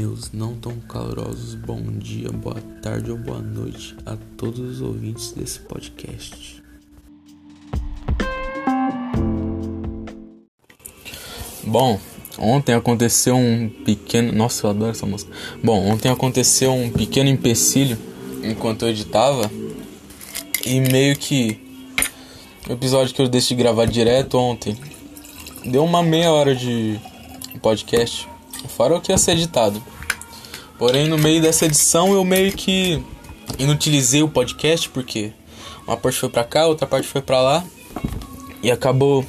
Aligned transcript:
meus 0.00 0.32
não 0.32 0.54
tão 0.54 0.80
calorosos 0.80 1.54
bom 1.54 1.82
dia, 1.98 2.30
boa 2.32 2.58
tarde 2.82 3.10
ou 3.10 3.18
boa 3.18 3.38
noite 3.38 3.94
a 4.06 4.16
todos 4.34 4.58
os 4.58 4.80
ouvintes 4.80 5.32
desse 5.32 5.60
podcast. 5.60 6.62
Bom, 11.62 12.00
ontem 12.38 12.74
aconteceu 12.74 13.36
um 13.36 13.68
pequeno. 13.68 14.32
Nossa, 14.32 14.66
eu 14.66 14.70
adoro 14.70 14.90
essa 14.90 15.04
música. 15.04 15.30
Bom, 15.62 15.90
ontem 15.90 16.10
aconteceu 16.10 16.72
um 16.72 16.90
pequeno 16.90 17.28
empecilho 17.28 17.98
enquanto 18.42 18.86
eu 18.86 18.88
editava 18.88 19.50
e 20.64 20.80
meio 20.80 21.14
que 21.14 21.60
o 22.66 22.72
episódio 22.72 23.14
que 23.14 23.20
eu 23.20 23.28
decidi 23.28 23.56
gravar 23.56 23.84
direto 23.84 24.38
ontem 24.38 24.74
deu 25.62 25.84
uma 25.84 26.02
meia 26.02 26.32
hora 26.32 26.56
de 26.56 26.98
podcast 27.60 28.30
Fora 28.68 28.96
o 28.96 29.00
que 29.00 29.12
ia 29.12 29.18
ser 29.18 29.32
editado. 29.32 29.82
Porém, 30.80 31.06
no 31.06 31.18
meio 31.18 31.42
dessa 31.42 31.66
edição, 31.66 32.14
eu 32.14 32.24
meio 32.24 32.52
que 32.54 33.04
inutilizei 33.58 34.22
o 34.22 34.28
podcast, 34.30 34.88
porque 34.88 35.30
uma 35.86 35.94
parte 35.94 36.18
foi 36.18 36.30
pra 36.30 36.42
cá, 36.42 36.66
outra 36.66 36.86
parte 36.86 37.06
foi 37.06 37.20
pra 37.20 37.42
lá. 37.42 37.62
E 38.62 38.70
acabou. 38.70 39.22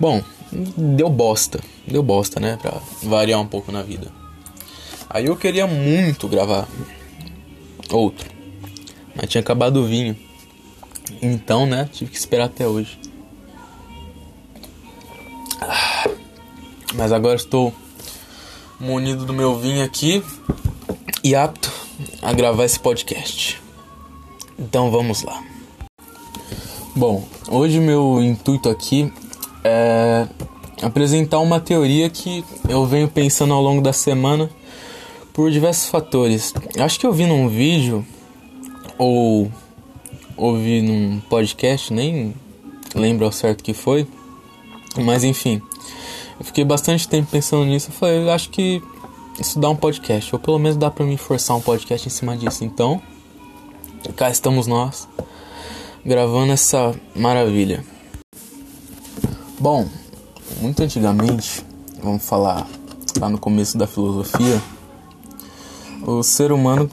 Bom, 0.00 0.20
deu 0.76 1.08
bosta. 1.08 1.60
Deu 1.86 2.02
bosta, 2.02 2.40
né? 2.40 2.58
Pra 2.60 2.80
variar 3.04 3.40
um 3.40 3.46
pouco 3.46 3.70
na 3.70 3.84
vida. 3.84 4.10
Aí 5.08 5.26
eu 5.26 5.36
queria 5.36 5.64
muito 5.64 6.26
gravar 6.26 6.66
outro. 7.92 8.28
Mas 9.14 9.30
tinha 9.30 9.40
acabado 9.40 9.76
o 9.76 9.86
vinho. 9.86 10.16
Então, 11.22 11.66
né? 11.66 11.88
Tive 11.92 12.10
que 12.10 12.18
esperar 12.18 12.46
até 12.46 12.66
hoje. 12.66 12.98
Ah, 15.60 16.10
mas 16.96 17.12
agora 17.12 17.36
estou 17.36 17.72
munido 18.80 19.24
do 19.24 19.32
meu 19.32 19.58
vinho 19.58 19.84
aqui 19.84 20.22
e 21.24 21.34
apto 21.34 21.70
a 22.22 22.32
gravar 22.32 22.64
esse 22.64 22.78
podcast. 22.78 23.60
Então 24.58 24.90
vamos 24.90 25.22
lá. 25.22 25.42
Bom, 26.94 27.26
hoje 27.48 27.78
meu 27.80 28.22
intuito 28.22 28.68
aqui 28.68 29.12
é 29.64 30.26
apresentar 30.82 31.40
uma 31.40 31.60
teoria 31.60 32.08
que 32.08 32.44
eu 32.68 32.86
venho 32.86 33.08
pensando 33.08 33.52
ao 33.52 33.62
longo 33.62 33.82
da 33.82 33.92
semana 33.92 34.50
por 35.32 35.50
diversos 35.50 35.88
fatores. 35.88 36.54
Acho 36.78 36.98
que 36.98 37.06
eu 37.06 37.12
vi 37.12 37.26
num 37.26 37.48
vídeo 37.48 38.04
ou 38.96 39.50
ouvi 40.36 40.82
num 40.82 41.20
podcast, 41.28 41.92
nem 41.92 42.34
lembro 42.94 43.26
ao 43.26 43.32
certo 43.32 43.62
que 43.62 43.74
foi, 43.74 44.06
mas 44.96 45.24
enfim. 45.24 45.60
Eu 46.38 46.44
fiquei 46.44 46.64
bastante 46.64 47.08
tempo 47.08 47.30
pensando 47.30 47.64
nisso. 47.64 47.88
Eu 47.88 47.94
falei, 47.94 48.30
acho 48.30 48.50
que 48.50 48.82
isso 49.40 49.58
dá 49.58 49.68
um 49.68 49.76
podcast, 49.76 50.34
ou 50.34 50.38
pelo 50.38 50.58
menos 50.58 50.76
dá 50.76 50.90
pra 50.90 51.04
me 51.04 51.16
forçar 51.16 51.56
um 51.56 51.60
podcast 51.60 52.06
em 52.06 52.10
cima 52.10 52.36
disso. 52.36 52.64
Então, 52.64 53.00
cá 54.16 54.30
estamos 54.30 54.66
nós, 54.66 55.08
gravando 56.04 56.52
essa 56.52 56.94
maravilha. 57.14 57.84
Bom, 59.58 59.88
muito 60.60 60.82
antigamente, 60.82 61.64
vamos 62.02 62.24
falar 62.24 62.66
lá 63.20 63.28
no 63.28 63.38
começo 63.38 63.76
da 63.76 63.86
filosofia, 63.86 64.62
o 66.06 66.22
ser 66.22 66.52
humano 66.52 66.88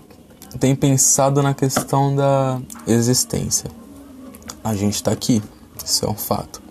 tem 0.59 0.75
pensado 0.75 1.43
na 1.43 1.53
questão 1.53 2.15
da 2.15 2.59
existência. 2.87 3.69
A 4.63 4.75
gente 4.75 4.95
está 4.95 5.11
aqui, 5.11 5.41
isso 5.83 6.05
é 6.05 6.09
um 6.09 6.15
fato. 6.15 6.61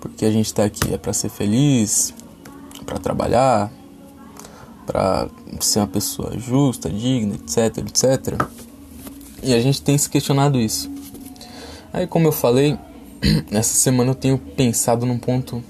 Porque 0.00 0.24
a 0.24 0.30
gente 0.30 0.46
está 0.46 0.64
aqui 0.64 0.94
é 0.94 0.98
para 0.98 1.12
ser 1.12 1.28
feliz, 1.28 2.14
para 2.86 2.98
trabalhar, 2.98 3.72
para 4.86 5.28
ser 5.60 5.80
uma 5.80 5.86
pessoa 5.86 6.38
justa, 6.38 6.88
digna, 6.88 7.34
etc, 7.34 7.78
etc. 7.78 8.42
E 9.42 9.52
a 9.54 9.60
gente 9.60 9.82
tem 9.82 9.96
se 9.98 10.08
questionado 10.08 10.58
isso. 10.58 10.90
Aí, 11.92 12.06
como 12.06 12.28
eu 12.28 12.32
falei, 12.32 12.78
essa 13.50 13.74
semana 13.74 14.12
eu 14.12 14.14
tenho 14.14 14.38
pensado 14.38 15.04
num 15.04 15.18
ponto 15.18 15.62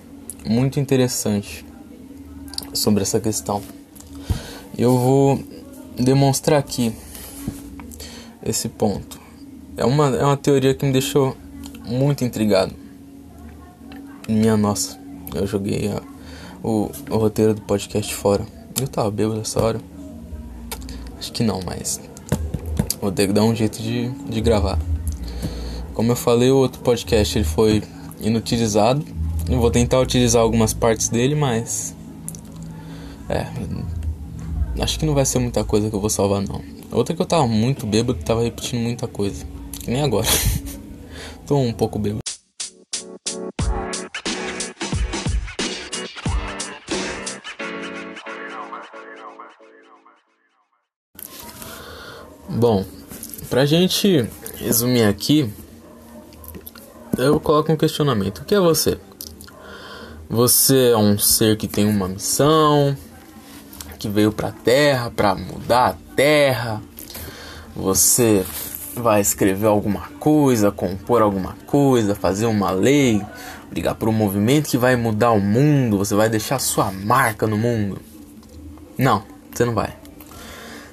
muito 0.47 0.79
interessante 0.79 1.65
sobre 2.73 3.03
essa 3.03 3.21
questão. 3.21 3.63
Eu 4.77 4.97
vou 4.97 5.43
demonstrar 5.99 6.59
aqui 6.59 6.93
esse 8.43 8.69
ponto. 8.69 9.21
É 9.77 9.85
uma, 9.85 10.09
é 10.17 10.25
uma 10.25 10.37
teoria 10.37 10.75
que 10.75 10.87
me 10.87 10.93
deixou 10.93 11.37
muito 11.87 12.25
intrigado. 12.25 12.75
Minha 14.29 14.59
nossa, 14.59 15.01
eu 15.35 15.47
joguei 15.47 15.89
a, 15.89 16.03
o, 16.63 16.91
o 17.09 17.17
roteiro 17.17 17.55
do 17.55 17.63
podcast 17.63 18.15
fora. 18.15 18.45
Eu 18.79 18.87
tava 18.87 19.11
bêbado 19.11 19.39
nessa 19.39 19.59
hora. 19.59 19.81
Acho 21.19 21.33
que 21.33 21.43
não, 21.43 21.61
mas 21.65 21.99
vou 23.01 23.11
ter 23.11 23.27
que 23.27 23.33
dar 23.33 23.45
um 23.45 23.57
jeito 23.57 23.81
de, 23.81 24.11
de 24.11 24.41
gravar. 24.43 24.79
Como 25.95 26.13
eu 26.13 26.17
falei, 26.17 26.51
o 26.51 26.59
outro 26.59 26.83
podcast 26.83 27.39
ele 27.39 27.47
foi 27.47 27.83
inutilizado. 28.21 29.03
Eu 29.49 29.59
vou 29.61 29.71
tentar 29.71 29.99
utilizar 29.99 30.43
algumas 30.43 30.75
partes 30.75 31.09
dele, 31.09 31.35
mas. 31.35 31.97
É. 33.31 33.47
Acho 34.79 34.99
que 34.99 35.07
não 35.07 35.15
vai 35.15 35.25
ser 35.25 35.39
muita 35.39 35.65
coisa 35.65 35.89
que 35.89 35.97
eu 35.97 36.01
vou 36.01 36.11
salvar, 36.11 36.43
não. 36.43 36.61
Outra 36.93 37.17
que 37.17 37.23
eu 37.23 37.27
tava 37.27 37.47
muito 37.47 37.87
bêbado, 37.87 38.19
tava 38.23 38.43
repetindo 38.43 38.81
muita 38.83 39.09
coisa. 39.09 39.47
Que 39.81 39.91
nem 39.91 40.03
agora. 40.03 40.29
Tô 41.47 41.57
um 41.57 41.73
pouco 41.73 41.99
bêbado. 41.99 42.28
Bom, 52.59 52.85
pra 53.49 53.65
gente 53.65 54.29
resumir 54.57 55.05
aqui, 55.05 55.49
eu 57.17 57.39
coloco 57.39 57.71
um 57.71 57.77
questionamento: 57.77 58.41
o 58.41 58.45
que 58.45 58.53
é 58.53 58.59
você? 58.59 58.99
Você 60.29 60.89
é 60.89 60.97
um 60.97 61.17
ser 61.17 61.57
que 61.57 61.69
tem 61.69 61.87
uma 61.87 62.09
missão, 62.09 62.97
que 63.97 64.09
veio 64.09 64.33
pra 64.33 64.51
Terra 64.51 65.09
para 65.09 65.37
mudar 65.37 65.91
a 65.91 66.15
Terra. 66.17 66.83
Você 67.77 68.45
vai 68.97 69.21
escrever 69.21 69.69
alguma 69.69 70.09
coisa, 70.19 70.73
compor 70.73 71.23
alguma 71.23 71.53
coisa, 71.65 72.17
fazer 72.17 72.47
uma 72.47 72.73
lei, 72.73 73.25
brigar 73.71 73.95
por 73.95 74.09
um 74.09 74.13
movimento 74.13 74.69
que 74.69 74.77
vai 74.77 74.97
mudar 74.97 75.31
o 75.31 75.41
mundo, 75.41 75.97
você 75.97 76.17
vai 76.17 76.29
deixar 76.29 76.59
sua 76.59 76.91
marca 76.91 77.47
no 77.47 77.57
mundo. 77.57 78.01
Não, 78.99 79.23
você 79.55 79.65
não 79.65 79.75
vai. 79.75 79.95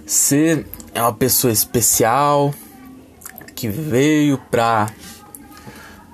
Você 0.05 0.63
é 0.95 1.01
uma 1.01 1.13
pessoa 1.13 1.51
especial 1.51 2.53
que 3.53 3.67
veio 3.67 4.37
pra 4.49 4.89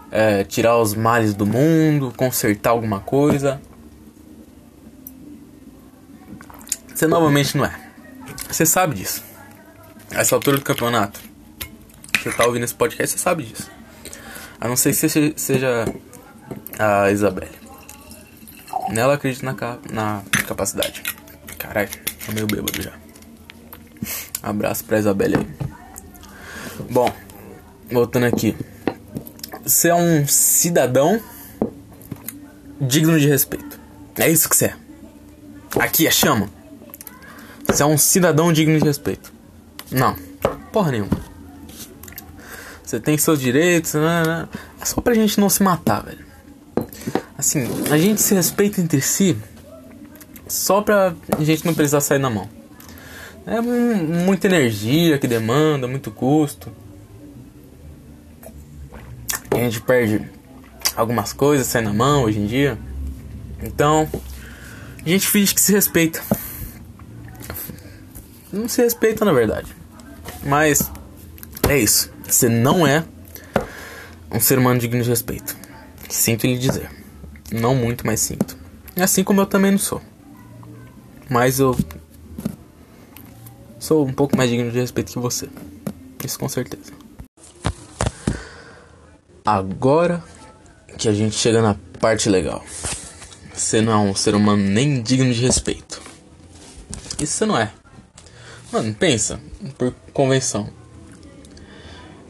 é, 0.09 0.44
tirar 0.44 0.78
os 0.78 0.96
males 0.96 1.36
do 1.36 1.46
mundo, 1.46 2.12
consertar 2.18 2.72
alguma 2.72 3.00
coisa. 3.00 3.62
Você 6.94 7.06
novamente 7.06 7.56
não 7.56 7.66
é. 7.66 7.80
Você 8.50 8.66
sabe 8.66 8.96
disso. 8.96 9.24
Essa 10.09 10.36
altura 10.36 10.58
do 10.58 10.64
campeonato. 10.64 11.20
Você 12.20 12.31
tá 12.31 12.46
ouvindo 12.46 12.64
esse 12.64 12.75
podcast, 12.75 13.16
você 13.16 13.24
sabe 13.24 13.44
disso. 13.44 13.70
A 14.59 14.68
não 14.68 14.75
ser 14.75 14.94
que 14.94 15.08
você 15.08 15.34
seja 15.38 15.86
a 16.78 17.12
Isabelle. 17.12 17.52
Nela 18.90 19.14
acredito 19.14 19.44
na, 19.46 19.56
na 19.91 20.24
capacidade. 20.47 21.03
Caralho, 21.58 21.90
tô 22.25 22.31
meio 22.31 22.47
bêbado 22.47 22.81
já. 22.81 23.01
Abraço 24.41 24.84
pra 24.85 25.00
Isabelle 25.00 25.35
aí. 25.38 25.47
Bom, 26.90 27.13
voltando 27.91 28.25
aqui. 28.25 28.56
Você 29.63 29.90
é 29.90 29.96
um 29.96 30.28
cidadão 30.28 31.22
digno 32.79 33.20
de 33.20 33.28
respeito. 33.28 33.79
É 34.17 34.29
isso 34.29 34.49
que 34.49 34.55
você 34.55 34.66
é. 34.66 34.76
Aqui 35.79 36.08
é 36.08 36.11
chama. 36.11 36.49
Você 37.67 37.84
é 37.84 37.85
um 37.85 37.97
cidadão 37.97 38.52
digno 38.52 38.78
de 38.79 38.85
respeito. 38.85 39.32
Não, 39.91 40.16
porra 40.72 40.91
nenhuma. 40.91 41.32
Você 42.84 42.99
tem 42.99 43.17
seus 43.17 43.40
direitos, 43.40 43.94
né, 43.94 44.23
né? 44.26 44.49
É 44.82 44.85
só 44.85 44.99
pra 44.99 45.14
gente 45.14 45.40
não 45.40 45.49
se 45.49 45.64
matar, 45.64 46.03
velho. 46.03 46.26
Assim, 47.37 47.67
a 47.90 47.97
gente 47.97 48.22
se 48.22 48.34
respeita 48.34 48.82
entre 48.82 48.99
si 49.02 49.37
só 50.47 50.82
pra 50.82 51.16
gente 51.40 51.66
não 51.66 51.73
precisar 51.73 52.02
sair 52.02 52.20
na 52.20 52.29
mão. 52.29 52.49
É 53.46 53.59
muita 53.59 54.47
energia 54.47 55.17
que 55.17 55.28
demanda, 55.28 55.88
muito 55.88 56.11
custo. 56.11 56.72
A 59.49 59.55
gente 59.55 59.82
perde 59.82 60.29
algumas 60.96 61.34
coisas, 61.34 61.67
sai 61.67 61.82
na 61.82 61.93
mão 61.93 62.23
hoje 62.23 62.40
em 62.40 62.46
dia. 62.46 62.78
Então, 63.64 64.08
a 65.03 65.09
gente 65.09 65.28
finge 65.28 65.53
que 65.53 65.61
se 65.61 65.72
respeita. 65.72 66.22
Não 68.52 68.67
se 68.67 68.82
respeita 68.82 69.26
na 69.26 69.34
verdade. 69.34 69.76
Mas 70.44 70.91
é 71.67 71.78
isso. 71.78 72.11
Você 72.28 72.47
não 72.47 72.85
é 72.85 73.03
um 74.32 74.40
ser 74.40 74.59
humano 74.59 74.79
digno 74.79 75.02
de 75.02 75.09
respeito. 75.09 75.55
Sinto 76.09 76.46
lhe 76.46 76.58
dizer. 76.58 76.90
Não 77.52 77.76
muito, 77.76 78.05
mas 78.05 78.20
sinto. 78.20 78.58
Assim 78.96 79.23
como 79.23 79.41
eu 79.41 79.46
também 79.46 79.72
não 79.72 79.79
sou. 79.79 80.02
Mas 81.29 81.59
eu 81.59 81.78
sou 83.91 84.08
um 84.08 84.14
pouco 84.14 84.38
mais 84.38 84.49
digno 84.49 84.72
de 84.72 84.79
respeito 84.79 85.11
que 85.11 85.20
você. 85.20 85.49
Isso 86.23 86.40
com 86.40 86.47
certeza. 86.47 86.93
Agora 89.46 90.23
que 90.97 91.09
a 91.09 91.11
gente 91.11 91.35
chega 91.35 91.61
na 91.61 91.76
parte 91.99 92.29
legal. 92.29 92.64
Você 93.53 93.82
não 93.82 93.91
é 93.91 93.97
um 93.97 94.16
ser 94.16 94.34
humano 94.34 94.64
nem 94.64 95.02
digno 95.02 95.34
de 95.34 95.41
respeito. 95.41 96.02
Isso 97.20 97.34
você 97.34 97.46
não 97.46 97.58
é. 97.58 97.70
Mano, 98.72 98.96
pensa, 98.96 99.41
por 99.78 99.94
convenção. 100.14 100.70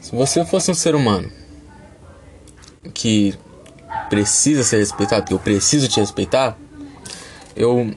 Se 0.01 0.15
você 0.15 0.43
fosse 0.43 0.71
um 0.71 0.73
ser 0.73 0.95
humano 0.95 1.31
que 2.91 3.37
precisa 4.09 4.63
ser 4.63 4.77
respeitado, 4.77 5.27
que 5.27 5.33
eu 5.33 5.39
preciso 5.39 5.87
te 5.87 5.99
respeitar, 5.99 6.57
eu 7.55 7.95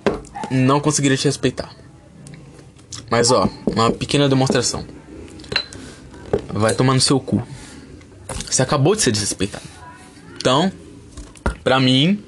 não 0.51 0.83
conseguiria 0.83 1.17
te 1.17 1.25
respeitar. 1.25 1.84
Mas 3.11 3.31
ó, 3.31 3.49
uma 3.67 3.91
pequena 3.91 4.29
demonstração. 4.29 4.85
Vai 6.53 6.75
tomar 6.75 6.95
no 6.95 7.01
seu 7.01 7.21
cu. 7.21 7.43
Você 8.51 8.63
acabou 8.63 8.95
de 8.95 9.03
ser 9.03 9.13
desrespeitado. 9.13 9.65
Então, 10.37 10.71
pra 11.63 11.81
mim, 11.81 12.23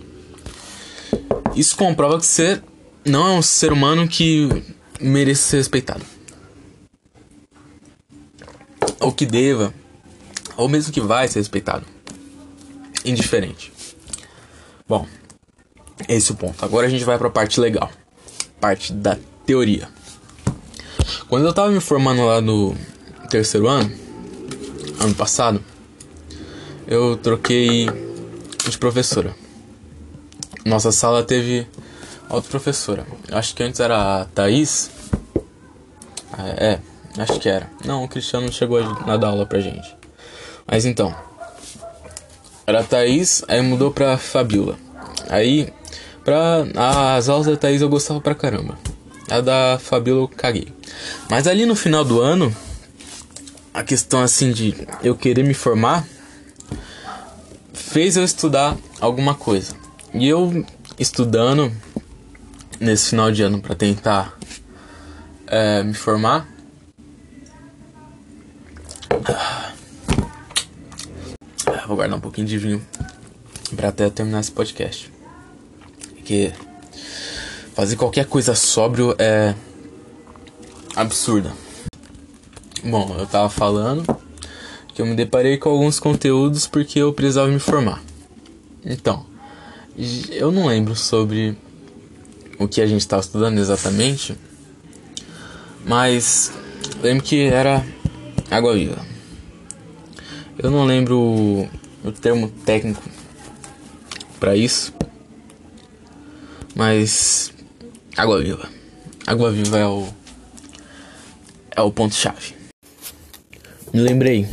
isso 1.54 1.76
comprova 1.76 2.18
que 2.18 2.26
você 2.26 2.60
não 3.04 3.26
é 3.26 3.30
um 3.32 3.42
ser 3.42 3.72
humano 3.72 4.08
que 4.08 4.48
merece 5.00 5.42
ser 5.42 5.56
respeitado. 5.58 6.04
Ou 9.00 9.12
que 9.12 9.24
deva, 9.24 9.72
ou 10.56 10.68
mesmo 10.68 10.92
que 10.92 11.00
vai 11.00 11.28
ser 11.28 11.38
respeitado. 11.38 11.86
Indiferente. 13.04 13.72
Bom, 14.88 15.06
esse 16.08 16.30
é 16.30 16.34
o 16.34 16.36
ponto. 16.36 16.64
Agora 16.64 16.86
a 16.86 16.90
gente 16.90 17.04
vai 17.04 17.16
para 17.18 17.28
a 17.28 17.30
parte 17.30 17.60
legal. 17.60 17.90
Parte 18.60 18.92
da 18.92 19.18
teoria. 19.44 19.88
Quando 21.28 21.44
eu 21.44 21.52
tava 21.52 21.70
me 21.70 21.80
formando 21.80 22.24
lá 22.24 22.40
no 22.40 22.72
terceiro 23.28 23.66
ano, 23.66 23.90
ano 25.00 25.14
passado, 25.16 25.60
eu 26.86 27.16
troquei 27.16 27.86
de 28.68 28.78
professora. 28.78 29.34
Nossa 30.64 30.92
sala 30.92 31.24
teve 31.24 31.66
outra 32.30 32.48
professora. 32.48 33.04
Acho 33.32 33.56
que 33.56 33.62
antes 33.64 33.80
era 33.80 34.20
a 34.20 34.24
Thaís. 34.26 34.88
Ah, 36.32 36.48
é, 36.48 36.80
acho 37.18 37.40
que 37.40 37.48
era. 37.48 37.68
Não, 37.84 38.04
o 38.04 38.08
Cristiano 38.08 38.52
chegou 38.52 38.78
a 38.78 39.16
dar 39.16 39.28
aula 39.28 39.46
pra 39.46 39.58
gente. 39.58 39.96
Mas 40.64 40.84
então. 40.84 41.12
Era 42.64 42.80
a 42.80 42.84
Thaís, 42.84 43.44
aí 43.48 43.60
mudou 43.62 43.90
pra 43.90 44.16
Fabiola. 44.16 44.78
Aí, 45.28 45.72
pra 46.24 46.64
as 47.16 47.28
aulas 47.28 47.46
da 47.46 47.56
Thaís 47.56 47.82
eu 47.82 47.88
gostava 47.88 48.20
pra 48.20 48.34
caramba. 48.34 48.78
A 49.28 49.40
da 49.40 49.78
Fabiola 49.80 50.22
eu 50.22 50.28
caguei. 50.28 50.68
Mas 51.28 51.46
ali 51.46 51.66
no 51.66 51.74
final 51.74 52.04
do 52.04 52.20
ano, 52.20 52.54
a 53.74 53.82
questão 53.82 54.22
assim 54.22 54.52
de 54.52 54.74
eu 55.02 55.16
querer 55.16 55.42
me 55.42 55.54
formar 55.54 56.06
fez 57.72 58.16
eu 58.16 58.24
estudar 58.24 58.76
alguma 59.00 59.34
coisa. 59.34 59.74
E 60.14 60.28
eu 60.28 60.64
estudando 60.98 61.72
nesse 62.80 63.10
final 63.10 63.30
de 63.32 63.42
ano 63.42 63.60
para 63.60 63.74
tentar 63.74 64.36
é, 65.46 65.82
me 65.82 65.94
formar. 65.94 66.48
Vou 71.86 71.96
guardar 71.96 72.18
um 72.18 72.20
pouquinho 72.20 72.46
de 72.46 72.58
vinho 72.58 72.84
para 73.74 73.88
até 73.88 74.10
terminar 74.10 74.40
esse 74.40 74.50
podcast. 74.50 75.12
Porque 76.14 76.52
fazer 77.76 77.96
qualquer 77.96 78.24
coisa 78.24 78.54
sóbrio 78.54 79.14
é 79.18 79.54
absurda. 80.96 81.52
Bom, 82.82 83.14
eu 83.18 83.26
tava 83.26 83.50
falando 83.50 84.18
que 84.94 85.02
eu 85.02 85.04
me 85.04 85.14
deparei 85.14 85.58
com 85.58 85.68
alguns 85.68 86.00
conteúdos 86.00 86.66
porque 86.66 86.98
eu 86.98 87.12
precisava 87.12 87.48
me 87.48 87.58
formar. 87.58 88.02
Então, 88.82 89.26
eu 90.30 90.50
não 90.50 90.68
lembro 90.68 90.96
sobre 90.96 91.54
o 92.58 92.66
que 92.66 92.80
a 92.80 92.86
gente 92.86 93.02
estava 93.02 93.20
estudando 93.20 93.58
exatamente, 93.58 94.34
mas 95.84 96.50
lembro 97.02 97.22
que 97.22 97.42
era 97.42 97.84
água 98.50 98.72
viva. 98.72 99.04
Eu 100.58 100.70
não 100.70 100.86
lembro 100.86 101.18
o, 101.18 101.68
o 102.02 102.10
termo 102.10 102.48
técnico 102.64 103.02
para 104.40 104.56
isso, 104.56 104.94
mas 106.74 107.52
água 108.16 108.40
viva. 108.42 108.68
Água 109.26 109.50
viva 109.50 109.78
é 109.78 109.86
o 109.86 110.08
é 111.74 111.82
o 111.82 111.92
ponto 111.92 112.14
chave. 112.14 112.54
Me 113.92 114.00
lembrei 114.00 114.48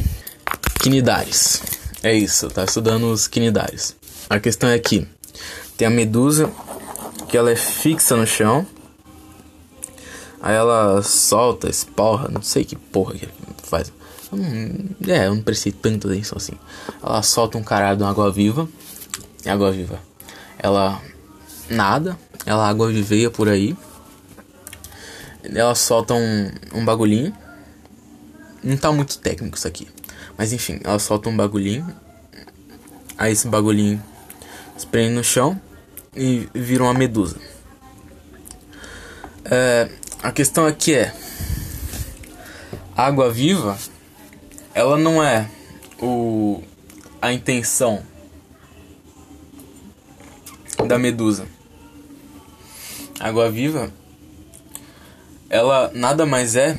Quinidares. 0.84 1.64
É 2.04 2.14
isso, 2.14 2.50
tá 2.50 2.66
estudando 2.66 3.10
os 3.10 3.26
quinidares. 3.26 3.96
A 4.30 4.38
questão 4.38 4.70
é 4.70 4.78
que 4.78 5.08
tem 5.78 5.88
a 5.88 5.90
medusa 5.90 6.52
que 7.30 7.38
ela 7.38 7.50
é 7.50 7.56
fixa 7.56 8.18
no 8.18 8.28
chão. 8.28 8.68
Aí 10.42 10.54
ela 10.54 11.02
solta, 11.02 11.70
esporra, 11.70 12.28
não 12.28 12.42
sei 12.42 12.66
que 12.66 12.76
porra 12.76 13.14
que 13.14 13.30
faz. 13.64 13.94
Hum, 14.34 14.90
é, 15.08 15.28
eu 15.28 15.36
não 15.36 15.42
prestei 15.42 15.72
tanto 15.72 16.10
atenção 16.10 16.38
assim. 16.38 16.54
Ela 17.02 17.24
solta 17.24 17.58
um 17.58 17.64
caralho 17.64 17.98
de 17.98 18.04
água 18.04 18.30
viva. 18.30 18.68
Água 19.46 19.72
viva. 19.72 20.02
Ela 20.60 21.02
nada, 21.70 22.20
ela 22.46 22.68
água 22.68 22.90
viveia 22.90 23.30
por 23.30 23.48
aí. 23.48 23.76
Ela 25.44 25.76
solta 25.76 26.14
um, 26.14 26.52
um 26.74 26.86
bagulhinho. 26.86 27.34
Não 28.64 28.78
tá 28.78 28.92
muito 28.92 29.18
técnico 29.18 29.58
isso 29.58 29.68
aqui. 29.68 29.88
Mas 30.38 30.54
enfim, 30.54 30.80
ela 30.84 31.00
solta 31.00 31.30
um 31.30 31.36
bagulhinho. 31.36 31.86
Aí 33.18 33.32
esse 33.32 33.48
bagulhinho 33.48 34.02
espreme 34.76 35.14
no 35.14 35.24
chão 35.24 35.60
e 36.16 36.50
vira 36.54 36.84
uma 36.84 36.94
medusa. 36.94 37.38
É, 39.46 39.90
a 40.22 40.32
questão 40.32 40.66
aqui 40.66 40.94
é: 40.94 41.14
água 42.96 43.32
viva, 43.32 43.78
ela 44.74 44.98
não 44.98 45.24
é 45.24 45.50
o 46.02 46.62
a 47.22 47.32
intenção 47.32 48.04
da 50.86 51.00
medusa. 51.00 51.48
Água 53.24 53.50
viva, 53.50 53.90
ela 55.50 55.90
nada 55.94 56.26
mais 56.26 56.58
é 56.58 56.78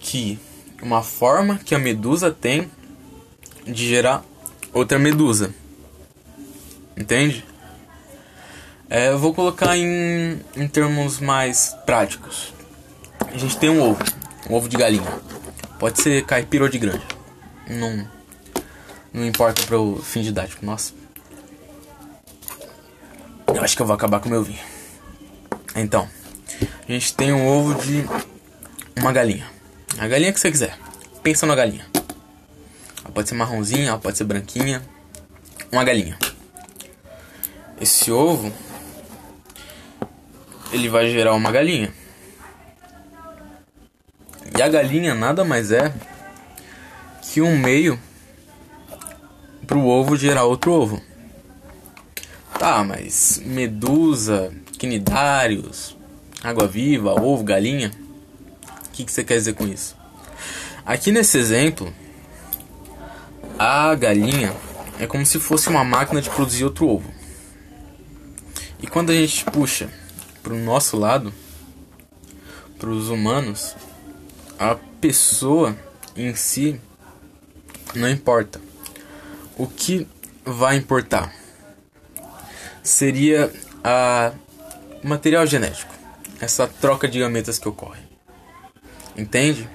que 0.00 0.38
uma 0.80 1.02
forma 1.02 1.58
que 1.58 1.74
a 1.74 1.78
medusa 1.78 2.30
tem 2.30 2.70
de 3.66 3.86
gerar 3.86 4.24
outra 4.72 4.98
medusa. 4.98 5.54
Entende? 6.96 7.44
É, 8.88 9.08
eu 9.08 9.18
vou 9.18 9.34
colocar 9.34 9.76
em, 9.76 10.40
em 10.56 10.66
termos 10.66 11.20
mais 11.20 11.76
práticos. 11.84 12.54
A 13.30 13.36
gente 13.36 13.58
tem 13.58 13.68
um 13.68 13.82
ovo, 13.82 14.02
um 14.48 14.54
ovo 14.54 14.66
de 14.66 14.78
galinha. 14.78 15.20
Pode 15.78 16.00
ser 16.00 16.24
caipira 16.24 16.64
ou 16.64 16.70
de 16.70 16.78
granja. 16.78 17.06
Não, 17.68 18.08
não 19.12 19.26
importa 19.26 19.62
para 19.66 19.78
o 19.78 20.00
fim 20.00 20.22
didático. 20.22 20.64
Nossa. 20.64 20.94
Eu 23.48 23.62
acho 23.62 23.76
que 23.76 23.82
eu 23.82 23.86
vou 23.86 23.94
acabar 23.94 24.20
com 24.20 24.28
o 24.28 24.32
meu 24.32 24.42
vinho. 24.42 24.73
Então, 25.74 26.08
a 26.88 26.92
gente 26.92 27.14
tem 27.14 27.32
um 27.32 27.46
ovo 27.46 27.74
de 27.74 28.04
uma 28.96 29.12
galinha. 29.12 29.46
A 29.98 30.06
galinha 30.06 30.32
que 30.32 30.40
você 30.40 30.50
quiser. 30.50 30.78
Pensa 31.22 31.46
na 31.46 31.54
galinha. 31.54 31.86
Ela 33.02 33.12
pode 33.12 33.28
ser 33.28 33.34
marronzinha, 33.34 33.88
ela 33.88 33.98
pode 33.98 34.16
ser 34.16 34.24
branquinha. 34.24 34.82
Uma 35.72 35.82
galinha. 35.82 36.16
Esse 37.80 38.12
ovo 38.12 38.52
ele 40.72 40.88
vai 40.88 41.10
gerar 41.10 41.34
uma 41.34 41.50
galinha. 41.50 41.92
E 44.56 44.62
a 44.62 44.68
galinha 44.68 45.14
nada 45.14 45.44
mais 45.44 45.72
é 45.72 45.92
que 47.22 47.40
um 47.40 47.58
meio 47.58 47.98
para 49.66 49.76
o 49.76 49.86
ovo 49.86 50.16
gerar 50.16 50.44
outro 50.44 50.72
ovo. 50.72 51.02
Tá, 52.58 52.84
mas 52.84 53.42
medusa, 53.44 54.52
quinidários, 54.84 55.96
água-viva, 56.42 57.12
ovo, 57.20 57.42
galinha 57.42 57.90
que, 58.94 59.04
que 59.04 59.12
você 59.12 59.24
quer 59.24 59.34
dizer 59.34 59.54
com 59.54 59.66
isso? 59.66 59.96
Aqui 60.86 61.10
nesse 61.10 61.36
exemplo, 61.36 61.92
a 63.58 63.94
galinha 63.94 64.54
é 65.00 65.06
como 65.06 65.26
se 65.26 65.40
fosse 65.40 65.68
uma 65.68 65.82
máquina 65.82 66.22
de 66.22 66.30
produzir 66.30 66.64
outro 66.64 66.88
ovo. 66.88 67.12
E 68.80 68.86
quando 68.86 69.10
a 69.10 69.14
gente 69.14 69.44
puxa 69.46 69.90
para 70.42 70.52
o 70.52 70.58
nosso 70.58 70.96
lado, 70.96 71.34
para 72.78 72.88
os 72.88 73.08
humanos, 73.08 73.74
a 74.58 74.76
pessoa 75.00 75.76
em 76.14 76.34
si 76.36 76.80
não 77.94 78.08
importa. 78.08 78.60
O 79.56 79.66
que 79.66 80.06
vai 80.44 80.76
importar 80.76 81.32
seria 82.82 83.50
a 83.82 84.32
material 85.04 85.46
genético, 85.46 85.94
essa 86.40 86.66
troca 86.66 87.06
de 87.06 87.20
gametas 87.20 87.58
que 87.58 87.68
ocorre. 87.68 88.02
Entende? 89.16 89.68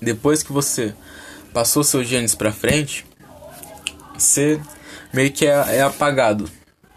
Depois 0.00 0.42
que 0.42 0.52
você 0.52 0.94
passou 1.52 1.84
seus 1.84 2.08
genes 2.08 2.34
para 2.34 2.50
frente, 2.50 3.06
você 4.14 4.60
meio 5.12 5.30
que 5.30 5.46
é, 5.46 5.76
é 5.76 5.82
apagado 5.82 6.50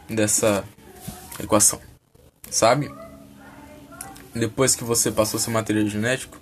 dessa 0.10 0.64
equação, 1.40 1.80
sabe? 2.50 2.92
Depois 4.34 4.76
que 4.76 4.84
você 4.84 5.12
passou 5.12 5.40
seu 5.40 5.52
material 5.52 5.86
genético, 5.88 6.38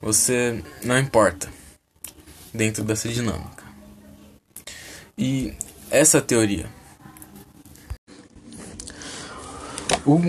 você 0.00 0.62
não 0.82 0.98
importa 0.98 1.48
dentro 2.52 2.82
dessa 2.82 3.08
dinâmica. 3.08 3.62
E 5.16 5.54
essa 5.90 6.20
teoria. 6.20 6.66
O, 10.04 10.20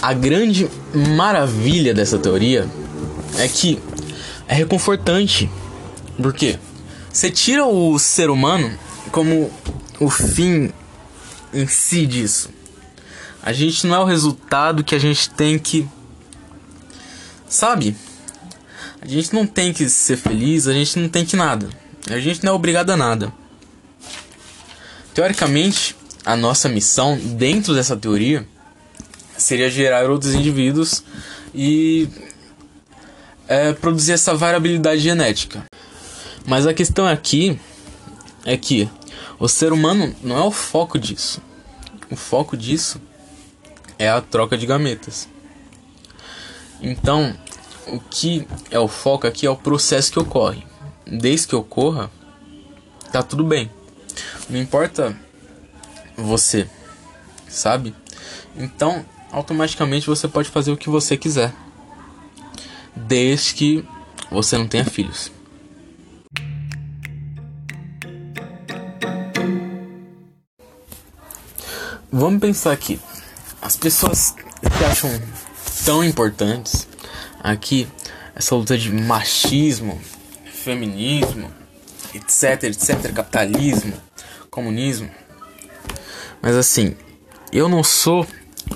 a 0.00 0.12
grande 0.12 0.68
maravilha 1.16 1.92
dessa 1.92 2.18
teoria 2.18 2.68
é 3.38 3.48
que 3.48 3.78
é 4.48 4.54
reconfortante. 4.54 5.50
Porque 6.20 6.58
você 7.10 7.30
tira 7.30 7.64
o 7.64 7.98
ser 7.98 8.30
humano 8.30 8.76
como 9.10 9.50
o 10.00 10.10
fim 10.10 10.72
em 11.52 11.66
si 11.66 12.06
disso. 12.06 12.50
A 13.42 13.52
gente 13.52 13.86
não 13.86 13.94
é 13.94 13.98
o 13.98 14.04
resultado 14.04 14.82
que 14.82 14.94
a 14.94 14.98
gente 14.98 15.28
tem 15.30 15.58
que. 15.58 15.86
Sabe? 17.48 17.96
A 19.00 19.06
gente 19.06 19.34
não 19.34 19.46
tem 19.46 19.72
que 19.72 19.88
ser 19.88 20.16
feliz, 20.16 20.66
a 20.66 20.72
gente 20.72 20.98
não 20.98 21.08
tem 21.08 21.24
que 21.26 21.36
nada. 21.36 21.68
A 22.10 22.18
gente 22.18 22.42
não 22.42 22.52
é 22.52 22.54
obrigado 22.54 22.90
a 22.90 22.96
nada. 22.96 23.32
Teoricamente, 25.12 25.94
a 26.24 26.36
nossa 26.36 26.68
missão 26.68 27.18
dentro 27.18 27.74
dessa 27.74 27.96
teoria 27.96 28.46
seria 29.36 29.70
gerar 29.70 30.08
outros 30.08 30.34
indivíduos 30.34 31.02
e 31.54 32.08
é, 33.46 33.72
produzir 33.72 34.12
essa 34.12 34.34
variabilidade 34.34 35.00
genética. 35.00 35.64
Mas 36.46 36.66
a 36.66 36.74
questão 36.74 37.06
aqui 37.06 37.58
é 38.44 38.56
que 38.56 38.88
o 39.38 39.48
ser 39.48 39.72
humano 39.72 40.14
não 40.22 40.36
é 40.36 40.42
o 40.42 40.50
foco 40.50 40.98
disso. 40.98 41.42
O 42.10 42.16
foco 42.16 42.56
disso 42.56 43.00
é 43.98 44.08
a 44.08 44.20
troca 44.20 44.56
de 44.56 44.66
gametas. 44.66 45.28
Então, 46.80 47.34
o 47.86 47.98
que 47.98 48.46
é 48.70 48.78
o 48.78 48.88
foco 48.88 49.26
aqui 49.26 49.46
é 49.46 49.50
o 49.50 49.56
processo 49.56 50.12
que 50.12 50.18
ocorre. 50.18 50.64
Desde 51.06 51.48
que 51.48 51.56
ocorra, 51.56 52.10
tá 53.12 53.22
tudo 53.22 53.44
bem. 53.44 53.70
Não 54.48 54.60
importa 54.60 55.16
você, 56.16 56.68
sabe? 57.48 57.94
Então, 58.56 59.04
automaticamente 59.30 60.06
você 60.06 60.28
pode 60.28 60.48
fazer 60.48 60.70
o 60.70 60.76
que 60.76 60.88
você 60.88 61.16
quiser. 61.16 61.52
Desde 62.94 63.54
que 63.54 63.88
você 64.30 64.56
não 64.56 64.68
tenha 64.68 64.84
filhos. 64.84 65.32
Vamos 72.10 72.40
pensar 72.40 72.70
aqui. 72.70 73.00
As 73.60 73.76
pessoas 73.76 74.30
que 74.30 74.84
acham 74.84 75.10
tão 75.84 76.04
importantes 76.04 76.86
aqui 77.42 77.88
essa 78.34 78.54
luta 78.54 78.78
de 78.78 78.92
machismo, 78.92 80.00
feminismo, 80.44 81.50
etc, 82.14 82.64
etc, 82.64 83.12
capitalismo, 83.12 83.94
comunismo. 84.50 85.10
Mas 86.44 86.56
assim, 86.56 86.94
eu 87.50 87.70
não 87.70 87.82
sou 87.82 88.26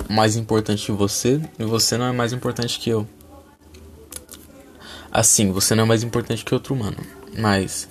mais 0.09 0.35
importante 0.35 0.87
que 0.87 0.91
você 0.91 1.39
e 1.59 1.63
você 1.63 1.99
não 1.99 2.07
é 2.07 2.11
mais 2.11 2.33
importante 2.33 2.79
que 2.79 2.89
eu. 2.89 3.07
Assim, 5.11 5.51
você 5.51 5.75
não 5.75 5.83
é 5.83 5.85
mais 5.85 6.01
importante 6.01 6.43
que 6.43 6.51
outro 6.51 6.73
humano, 6.73 6.97
mas 7.37 7.87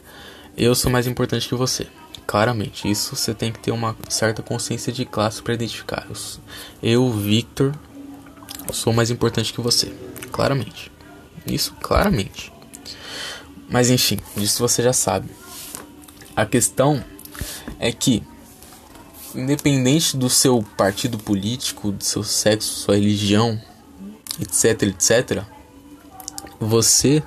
eu 0.56 0.74
sou 0.74 0.90
mais 0.90 1.06
importante 1.06 1.48
que 1.48 1.54
você. 1.54 1.86
Claramente, 2.26 2.90
isso 2.90 3.14
você 3.14 3.32
tem 3.32 3.52
que 3.52 3.60
ter 3.60 3.70
uma 3.70 3.96
certa 4.08 4.42
consciência 4.42 4.92
de 4.92 5.04
classe 5.04 5.40
para 5.40 5.54
identificar. 5.54 6.08
Eu, 6.82 7.08
Victor, 7.12 7.72
sou 8.72 8.92
mais 8.92 9.12
importante 9.12 9.52
que 9.52 9.60
você. 9.60 9.94
Claramente. 10.32 10.90
Isso, 11.46 11.72
claramente. 11.80 12.52
Mas 13.70 13.90
enfim, 13.90 14.18
disso 14.36 14.58
você 14.58 14.82
já 14.82 14.92
sabe. 14.92 15.30
A 16.34 16.44
questão 16.44 17.04
é 17.78 17.92
que, 17.92 18.24
independente 19.38 20.16
do 20.16 20.28
seu 20.28 20.62
partido 20.76 21.18
político, 21.18 21.92
do 21.92 22.02
seu 22.02 22.22
sexo, 22.22 22.74
sua 22.74 22.96
religião, 22.96 23.60
etc, 24.40 24.82
etc, 24.82 25.44
você, 26.60 27.22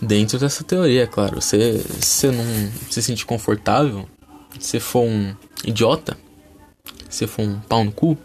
dentro 0.00 0.38
dessa 0.38 0.64
teoria, 0.64 1.02
é 1.02 1.06
claro, 1.06 1.40
você, 1.40 1.84
você 2.00 2.30
não 2.30 2.44
se 2.90 3.02
sente 3.02 3.26
confortável 3.26 4.08
se 4.58 4.80
for 4.80 5.04
um 5.04 5.34
idiota, 5.64 6.16
se 7.10 7.26
for 7.26 7.42
um 7.42 7.60
pau 7.60 7.84
no 7.84 7.92
cu, 7.92 8.16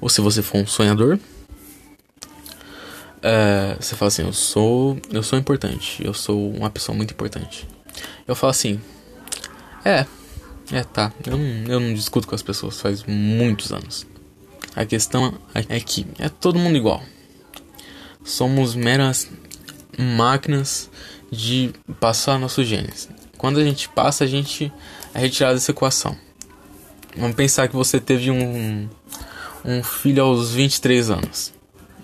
ou 0.00 0.08
se 0.08 0.20
você 0.20 0.42
for 0.42 0.58
um 0.58 0.66
sonhador, 0.66 1.18
é, 3.22 3.76
você 3.80 3.96
fala 3.96 4.08
assim, 4.08 4.22
eu 4.22 4.32
sou, 4.32 4.98
eu 5.10 5.22
sou 5.22 5.38
importante, 5.38 6.04
eu 6.04 6.12
sou 6.12 6.52
uma 6.52 6.70
pessoa 6.70 6.94
muito 6.94 7.12
importante. 7.12 7.66
Eu 8.28 8.34
falo 8.34 8.50
assim, 8.50 8.80
é, 9.84 10.06
é 10.72 10.82
tá, 10.82 11.12
eu 11.24 11.36
não, 11.36 11.72
eu 11.72 11.80
não 11.80 11.94
discuto 11.94 12.26
com 12.26 12.34
as 12.34 12.42
pessoas 12.42 12.80
faz 12.80 13.04
muitos 13.04 13.72
anos. 13.72 14.06
A 14.74 14.84
questão 14.84 15.38
é 15.54 15.80
que 15.80 16.06
é 16.18 16.28
todo 16.28 16.58
mundo 16.58 16.76
igual. 16.76 17.02
Somos 18.24 18.74
meras 18.74 19.30
máquinas 19.98 20.90
de 21.30 21.72
passar 22.00 22.38
nossos 22.38 22.66
genes. 22.66 23.08
Quando 23.38 23.58
a 23.58 23.64
gente 23.64 23.88
passa, 23.88 24.24
a 24.24 24.26
gente 24.26 24.72
é 25.14 25.20
retirado 25.20 25.54
dessa 25.54 25.70
equação. 25.70 26.16
Vamos 27.16 27.36
pensar 27.36 27.68
que 27.68 27.76
você 27.76 27.98
teve 27.98 28.30
um, 28.30 28.88
um 29.64 29.82
filho 29.82 30.22
aos 30.22 30.52
23 30.52 31.10
anos. 31.10 31.52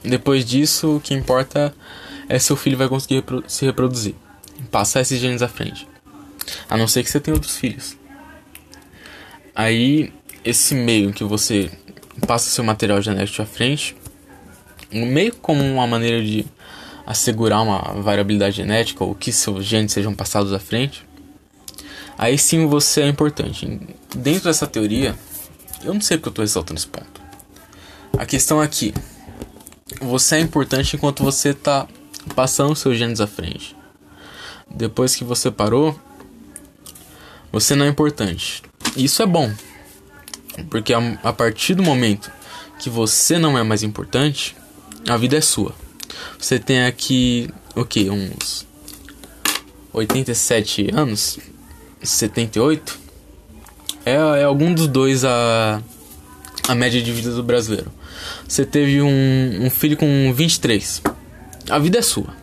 Depois 0.02 0.44
disso, 0.44 0.96
o 0.96 1.00
que 1.00 1.14
importa 1.14 1.74
é 2.28 2.38
se 2.38 2.52
o 2.52 2.56
filho 2.56 2.78
vai 2.78 2.88
conseguir 2.88 3.22
se 3.46 3.64
reproduzir. 3.64 4.14
Passar 4.70 5.00
esses 5.00 5.20
genes 5.20 5.42
à 5.42 5.48
frente. 5.48 5.86
A 6.70 6.76
não 6.76 6.88
ser 6.88 7.02
que 7.02 7.10
você 7.10 7.20
tenha 7.20 7.34
outros 7.34 7.56
filhos. 7.56 7.96
Aí, 9.54 10.12
esse 10.44 10.74
meio 10.74 11.12
que 11.12 11.24
você 11.24 11.70
passa 12.26 12.50
seu 12.50 12.64
material 12.64 13.00
genético 13.02 13.42
à 13.42 13.46
frente, 13.46 13.96
meio 14.90 15.34
como 15.36 15.62
uma 15.62 15.86
maneira 15.86 16.22
de 16.22 16.46
assegurar 17.06 17.62
uma 17.62 18.00
variabilidade 18.00 18.56
genética 18.56 19.04
ou 19.04 19.14
que 19.14 19.32
seus 19.32 19.64
genes 19.64 19.92
sejam 19.92 20.14
passados 20.14 20.52
à 20.52 20.58
frente, 20.58 21.06
aí 22.16 22.38
sim 22.38 22.66
você 22.66 23.02
é 23.02 23.08
importante. 23.08 23.80
Dentro 24.14 24.44
dessa 24.44 24.66
teoria, 24.66 25.14
eu 25.84 25.92
não 25.92 26.00
sei 26.00 26.16
porque 26.16 26.28
eu 26.28 26.30
estou 26.30 26.42
ressaltando 26.44 26.78
esse 26.78 26.86
ponto. 26.86 27.20
A 28.16 28.24
questão 28.24 28.60
aqui, 28.60 28.94
você 30.00 30.36
é 30.36 30.40
importante 30.40 30.96
enquanto 30.96 31.22
você 31.22 31.50
está 31.50 31.86
passando 32.34 32.76
seus 32.76 32.96
genes 32.96 33.20
à 33.20 33.26
frente. 33.26 33.76
Depois 34.70 35.14
que 35.14 35.24
você 35.24 35.50
parou, 35.50 35.98
você 37.50 37.74
não 37.74 37.84
é 37.84 37.88
importante. 37.88 38.62
Isso 38.96 39.22
é 39.22 39.26
bom, 39.26 39.52
porque 40.68 40.92
a, 40.92 41.32
partir 41.32 41.74
do 41.74 41.82
momento 41.82 42.30
que 42.78 42.90
você 42.90 43.38
não 43.38 43.56
é 43.56 43.62
mais 43.62 43.82
importante, 43.82 44.56
a 45.08 45.16
vida 45.16 45.36
é 45.36 45.40
sua. 45.40 45.74
Você 46.38 46.58
tem 46.58 46.84
aqui, 46.84 47.48
o 47.74 47.84
que, 47.84 48.10
uns 48.10 48.66
87 49.92 50.90
anos, 50.92 51.38
78, 52.02 52.98
é, 54.04 54.12
é 54.12 54.44
algum 54.44 54.74
dos 54.74 54.88
dois 54.88 55.24
a, 55.24 55.82
a 56.68 56.74
média 56.74 57.00
de 57.00 57.12
vida 57.12 57.30
do 57.30 57.42
brasileiro. 57.42 57.90
Você 58.46 58.66
teve 58.66 59.00
um, 59.00 59.66
um 59.66 59.70
filho 59.70 59.96
com 59.96 60.32
23. 60.34 61.02
A 61.70 61.78
vida 61.78 61.98
é 61.98 62.02
sua. 62.02 62.34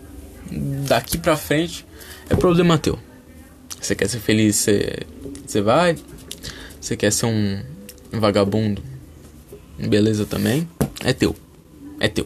Daqui 0.52 1.18
pra 1.18 1.38
frente 1.38 1.86
é 2.30 2.36
problema 2.36 2.78
teu. 2.78 2.98
Você 3.80 3.96
quer 3.96 4.10
ser 4.10 4.20
feliz, 4.20 4.56
você, 4.56 5.00
você 5.46 5.62
vai. 5.62 5.96
Você 6.90 6.98
quer 6.98 7.12
ser 7.12 7.28
um, 7.28 7.62
vagabundo, 8.12 8.82
beleza 9.78 10.26
também. 10.26 10.68
É 11.02 11.14
teu. 11.14 11.36
É 12.00 12.08
teu. 12.08 12.26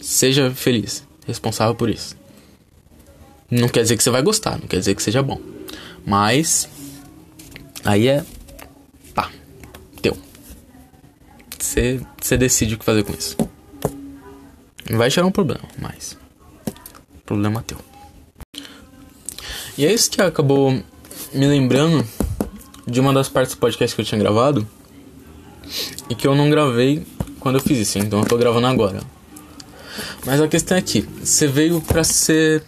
Seja 0.00 0.50
feliz, 0.50 1.06
responsável 1.24 1.76
por 1.76 1.88
isso. 1.88 2.16
Não 3.48 3.68
quer 3.68 3.82
dizer 3.82 3.96
que 3.96 4.02
você 4.02 4.10
vai 4.10 4.22
gostar, 4.22 4.58
não 4.58 4.66
quer 4.66 4.80
dizer 4.80 4.96
que 4.96 5.02
seja 5.04 5.22
bom. 5.22 5.40
Mas 6.04 6.68
aí 7.84 8.08
é 8.08 8.24
pá, 9.14 9.30
teu. 10.02 10.18
Você 11.60 12.36
decide 12.36 12.74
o 12.74 12.78
que 12.78 12.84
fazer 12.84 13.04
com 13.04 13.12
isso. 13.12 13.36
Vai 14.90 15.08
gerar 15.10 15.28
um 15.28 15.32
problema, 15.32 15.62
mas 15.80 16.18
problema 17.24 17.62
teu. 17.62 17.78
E 19.76 19.86
é 19.86 19.92
isso 19.92 20.10
que 20.10 20.20
acabou 20.20 20.72
me 20.72 21.46
lembrando 21.46 22.04
de 22.88 23.00
uma 23.00 23.12
das 23.12 23.28
partes 23.28 23.54
do 23.54 23.58
podcast 23.58 23.94
que 23.94 24.00
eu 24.00 24.06
tinha 24.06 24.18
gravado 24.18 24.66
e 26.08 26.14
que 26.14 26.26
eu 26.26 26.34
não 26.34 26.48
gravei 26.48 27.06
quando 27.38 27.56
eu 27.56 27.60
fiz 27.60 27.78
isso, 27.78 27.98
então 27.98 28.20
eu 28.20 28.26
tô 28.26 28.36
gravando 28.36 28.66
agora. 28.66 29.00
Mas 30.24 30.40
a 30.40 30.48
questão 30.48 30.76
é 30.76 30.82
que 30.82 31.02
você 31.22 31.46
veio 31.46 31.80
para 31.80 32.02
ser 32.02 32.62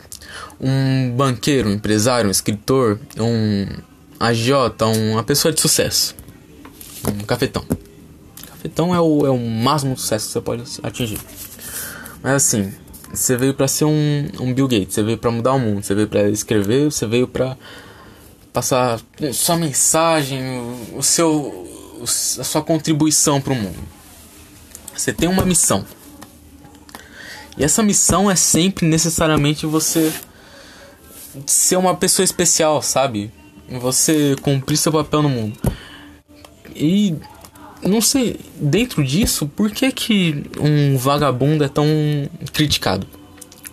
um 0.61 1.11
banqueiro, 1.17 1.69
um 1.69 1.73
empresário, 1.73 2.29
um 2.29 2.31
escritor, 2.31 3.01
um 3.19 3.67
agiota, 4.19 4.87
uma 4.87 5.23
pessoa 5.25 5.53
de 5.53 5.61
sucesso. 5.61 6.15
Um 7.09 7.25
cafetão. 7.25 7.65
Cafetão 8.47 8.95
é 8.95 9.01
o, 9.01 9.27
é 9.27 9.31
o 9.31 9.39
máximo 9.39 9.97
sucesso 9.97 10.27
que 10.27 10.33
você 10.33 10.41
pode 10.41 10.65
atingir. 10.83 11.19
Mas 12.23 12.35
assim, 12.35 12.73
você 13.13 13.37
veio 13.37 13.55
para 13.55 13.67
ser 13.67 13.87
um, 13.87 14.29
um 14.39 14.53
Bill 14.53 14.69
Gates, 14.69 14.95
você 14.95 15.03
veio 15.03 15.17
para 15.17 15.31
mudar 15.31 15.55
o 15.55 15.59
mundo, 15.59 15.83
você 15.83 15.95
veio 15.95 16.09
para 16.09 16.29
escrever, 16.29 16.85
você 16.85 17.07
veio 17.07 17.27
para 17.27 17.57
passar 18.53 19.01
sua 19.33 19.57
mensagem, 19.57 20.41
o 20.95 21.03
seu, 21.03 21.69
a 22.03 22.45
sua 22.45 22.63
contribuição 22.63 23.41
para 23.41 23.53
o 23.53 23.57
mundo. 23.57 23.79
Você 24.95 25.13
tem 25.13 25.29
uma 25.29 25.45
missão. 25.45 25.85
E 27.57 27.65
essa 27.65 27.83
missão 27.83 28.31
é 28.31 28.37
sempre 28.37 28.87
necessariamente 28.87 29.67
você 29.67 30.13
ser 31.47 31.77
uma 31.77 31.95
pessoa 31.95 32.25
especial, 32.25 32.83
sabe? 32.83 33.33
Você 33.69 34.35
cumprir 34.43 34.77
seu 34.77 34.93
papel 34.93 35.23
no 35.23 35.29
mundo. 35.29 35.59
E 36.75 37.15
não 37.83 38.01
sei, 38.01 38.39
dentro 38.57 39.05
disso, 39.05 39.47
por 39.47 39.71
que 39.71 39.91
que 39.93 40.45
um 40.61 40.97
vagabundo 40.97 41.65
é 41.65 41.69
tão 41.69 41.87
criticado? 42.53 43.07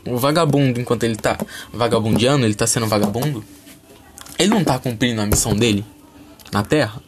O 0.06 0.18
vagabundo, 0.18 0.80
enquanto 0.80 1.04
ele 1.04 1.16
tá 1.16 1.38
vagabundiano, 1.74 2.46
ele 2.46 2.56
tá 2.56 2.66
sendo 2.66 2.88
vagabundo, 2.88 3.44
ele 4.38 4.50
não 4.50 4.64
tá 4.64 4.78
cumprindo 4.80 5.22
a 5.22 5.26
missão 5.26 5.56
dele 5.56 5.86
na 6.52 6.64
Terra? 6.64 7.02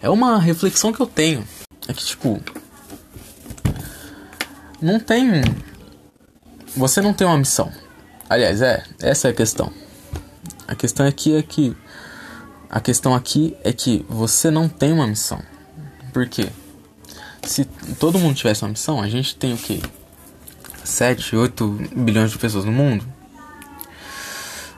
É 0.00 0.08
uma 0.08 0.38
reflexão 0.38 0.92
que 0.92 1.00
eu 1.00 1.06
tenho. 1.06 1.46
É 1.88 1.92
que, 1.92 2.04
tipo, 2.04 2.40
não 4.80 5.00
tem. 5.00 5.42
Você 6.76 7.00
não 7.00 7.12
tem 7.12 7.26
uma 7.26 7.38
missão. 7.38 7.72
Aliás, 8.28 8.60
é, 8.60 8.84
essa 9.00 9.28
é 9.28 9.30
a 9.30 9.34
questão. 9.34 9.72
A 10.66 10.74
questão 10.74 11.06
aqui 11.06 11.36
é 11.36 11.42
que 11.42 11.76
a 12.68 12.80
questão 12.80 13.14
aqui 13.14 13.56
é 13.62 13.72
que 13.72 14.04
você 14.08 14.50
não 14.50 14.68
tem 14.68 14.92
uma 14.92 15.06
missão. 15.06 15.40
Por 16.12 16.28
quê? 16.28 16.48
Se 17.42 17.64
todo 18.00 18.18
mundo 18.18 18.34
tivesse 18.34 18.62
uma 18.62 18.70
missão, 18.70 19.00
a 19.00 19.08
gente 19.08 19.36
tem 19.36 19.54
o 19.54 19.56
quê? 19.56 19.80
7, 20.82 21.36
8 21.36 21.68
bilhões 21.94 22.30
de 22.30 22.38
pessoas 22.38 22.64
no 22.64 22.72
mundo. 22.72 23.06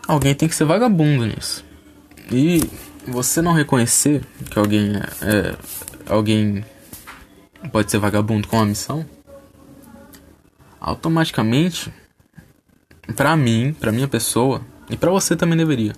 Alguém 0.07 0.35
tem 0.35 0.49
que 0.49 0.55
ser 0.55 0.65
vagabundo 0.65 1.27
nisso. 1.27 1.65
E 2.31 2.61
você 3.07 3.41
não 3.43 3.53
reconhecer 3.53 4.25
que 4.51 4.59
alguém 4.59 4.97
é, 4.97 5.01
é 5.23 5.57
alguém 6.09 6.65
pode 7.73 7.91
ser 7.91 7.99
vagabundo 7.99 8.47
com 8.47 8.57
uma 8.57 8.67
missão, 8.67 9.05
automaticamente 10.81 11.93
para 13.17 13.37
mim, 13.37 13.75
para 13.79 13.93
minha 13.93 14.09
pessoa 14.09 14.61
e 14.91 14.97
para 14.97 15.11
você 15.11 15.37
também 15.37 15.57
deveria 15.57 15.93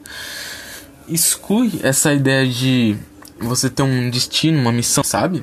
exclui 1.08 1.80
essa 1.82 2.12
ideia 2.12 2.46
de 2.46 2.96
você 3.40 3.70
ter 3.70 3.82
um 3.82 4.10
destino, 4.10 4.60
uma 4.60 4.72
missão, 4.72 5.02
sabe? 5.02 5.42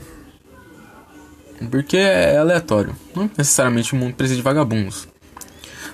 Porque 1.72 1.98
é 1.98 2.38
aleatório. 2.38 2.96
Não 3.16 3.30
necessariamente 3.38 3.94
o 3.94 3.96
mundo 3.96 4.14
precisa 4.14 4.36
de 4.36 4.44
vagabundos. 4.44 5.08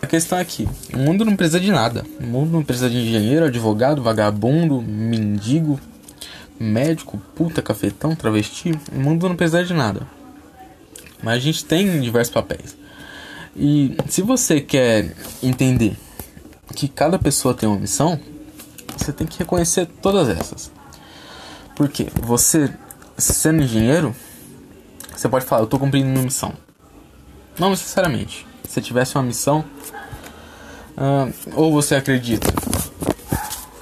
A 0.02 0.08
questão 0.08 0.38
é 0.38 0.44
que 0.44 0.68
o 0.94 0.98
mundo 0.98 1.24
não 1.24 1.36
precisa 1.36 1.60
de 1.60 1.72
nada. 1.72 2.04
O 2.20 2.26
mundo 2.26 2.52
não 2.52 2.64
precisa 2.64 2.90
de 2.90 2.98
engenheiro, 2.98 3.46
advogado, 3.46 4.02
vagabundo, 4.02 4.82
mendigo, 4.82 5.80
médico, 6.60 7.22
puta, 7.36 7.62
cafetão, 7.62 8.16
travesti. 8.16 8.72
O 8.92 9.00
mundo 9.00 9.30
não 9.30 9.36
precisa 9.36 9.64
de 9.64 9.74
nada. 9.74 10.08
Mas 11.22 11.36
a 11.36 11.40
gente 11.40 11.64
tem 11.64 12.02
diversos 12.02 12.34
papéis. 12.34 12.76
E 13.56 13.96
se 14.08 14.22
você 14.22 14.60
quer 14.60 15.14
entender 15.44 15.96
que 16.76 16.88
cada 16.88 17.20
pessoa 17.20 17.54
tem 17.54 17.70
uma 17.70 17.78
missão, 17.78 18.20
você 18.98 19.12
tem 19.12 19.28
que 19.28 19.40
reconhecer 19.40 19.88
todas 20.02 20.30
essas. 20.30 20.72
Porque 21.76 22.08
você, 22.22 22.74
sendo 23.18 23.62
engenheiro, 23.62 24.16
você 25.16 25.30
pode 25.30 25.46
falar, 25.46 25.62
eu 25.62 25.66
estou 25.66 25.80
cumprindo 25.80 26.10
uma 26.10 26.24
missão. 26.24 26.54
Não 27.60 27.70
necessariamente. 27.70 28.48
Se 28.72 28.82
tivesse 28.82 29.16
uma 29.16 29.24
missão, 29.26 29.66
uh, 30.96 31.34
ou 31.56 31.74
você 31.74 31.94
acredita 31.94 32.48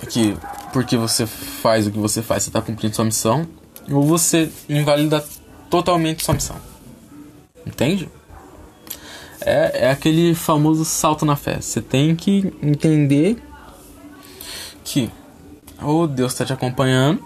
que 0.10 0.36
porque 0.74 0.98
você 0.98 1.28
faz 1.28 1.86
o 1.86 1.92
que 1.92 2.00
você 2.00 2.24
faz, 2.24 2.42
você 2.42 2.50
está 2.50 2.60
cumprindo 2.60 2.96
sua 2.96 3.06
missão, 3.06 3.48
ou 3.92 4.02
você 4.02 4.52
invalida 4.68 5.24
totalmente 5.70 6.26
sua 6.26 6.34
missão. 6.34 6.56
Entende? 7.68 8.10
É, 9.42 9.86
é 9.86 9.92
aquele 9.92 10.34
famoso 10.34 10.84
salto 10.84 11.24
na 11.24 11.36
fé. 11.36 11.62
Você 11.62 11.84
tem 11.84 12.16
que 12.16 12.52
entender 12.60 13.38
que 14.84 15.12
ou 15.84 16.08
Deus 16.08 16.32
está 16.32 16.46
te 16.46 16.54
acompanhando, 16.54 17.24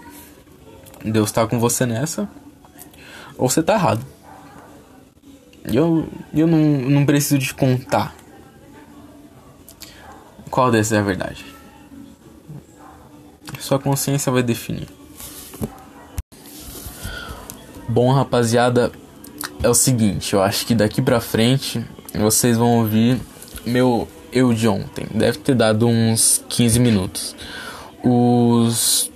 Deus 1.02 1.30
está 1.30 1.46
com 1.46 1.58
você 1.58 1.86
nessa, 1.86 2.28
ou 3.38 3.48
você 3.48 3.60
está 3.60 3.72
errado. 3.72 4.13
Eu, 5.64 6.08
eu 6.32 6.46
não, 6.46 6.58
não 6.58 7.06
preciso 7.06 7.38
te 7.38 7.54
contar 7.54 8.14
qual 10.50 10.70
desses 10.70 10.92
é 10.92 10.98
a 10.98 11.02
verdade. 11.02 11.44
Sua 13.58 13.78
consciência 13.78 14.30
vai 14.30 14.42
definir. 14.42 14.88
Bom, 17.88 18.12
rapaziada, 18.12 18.92
é 19.62 19.68
o 19.68 19.74
seguinte, 19.74 20.34
eu 20.34 20.42
acho 20.42 20.66
que 20.66 20.74
daqui 20.74 21.00
pra 21.00 21.20
frente 21.20 21.84
vocês 22.14 22.56
vão 22.56 22.78
ouvir 22.78 23.20
meu 23.64 24.08
eu 24.32 24.52
de 24.52 24.68
ontem. 24.68 25.06
Deve 25.14 25.38
ter 25.38 25.54
dado 25.54 25.86
uns 25.86 26.44
15 26.48 26.80
minutos. 26.80 27.36
Os 28.02 29.10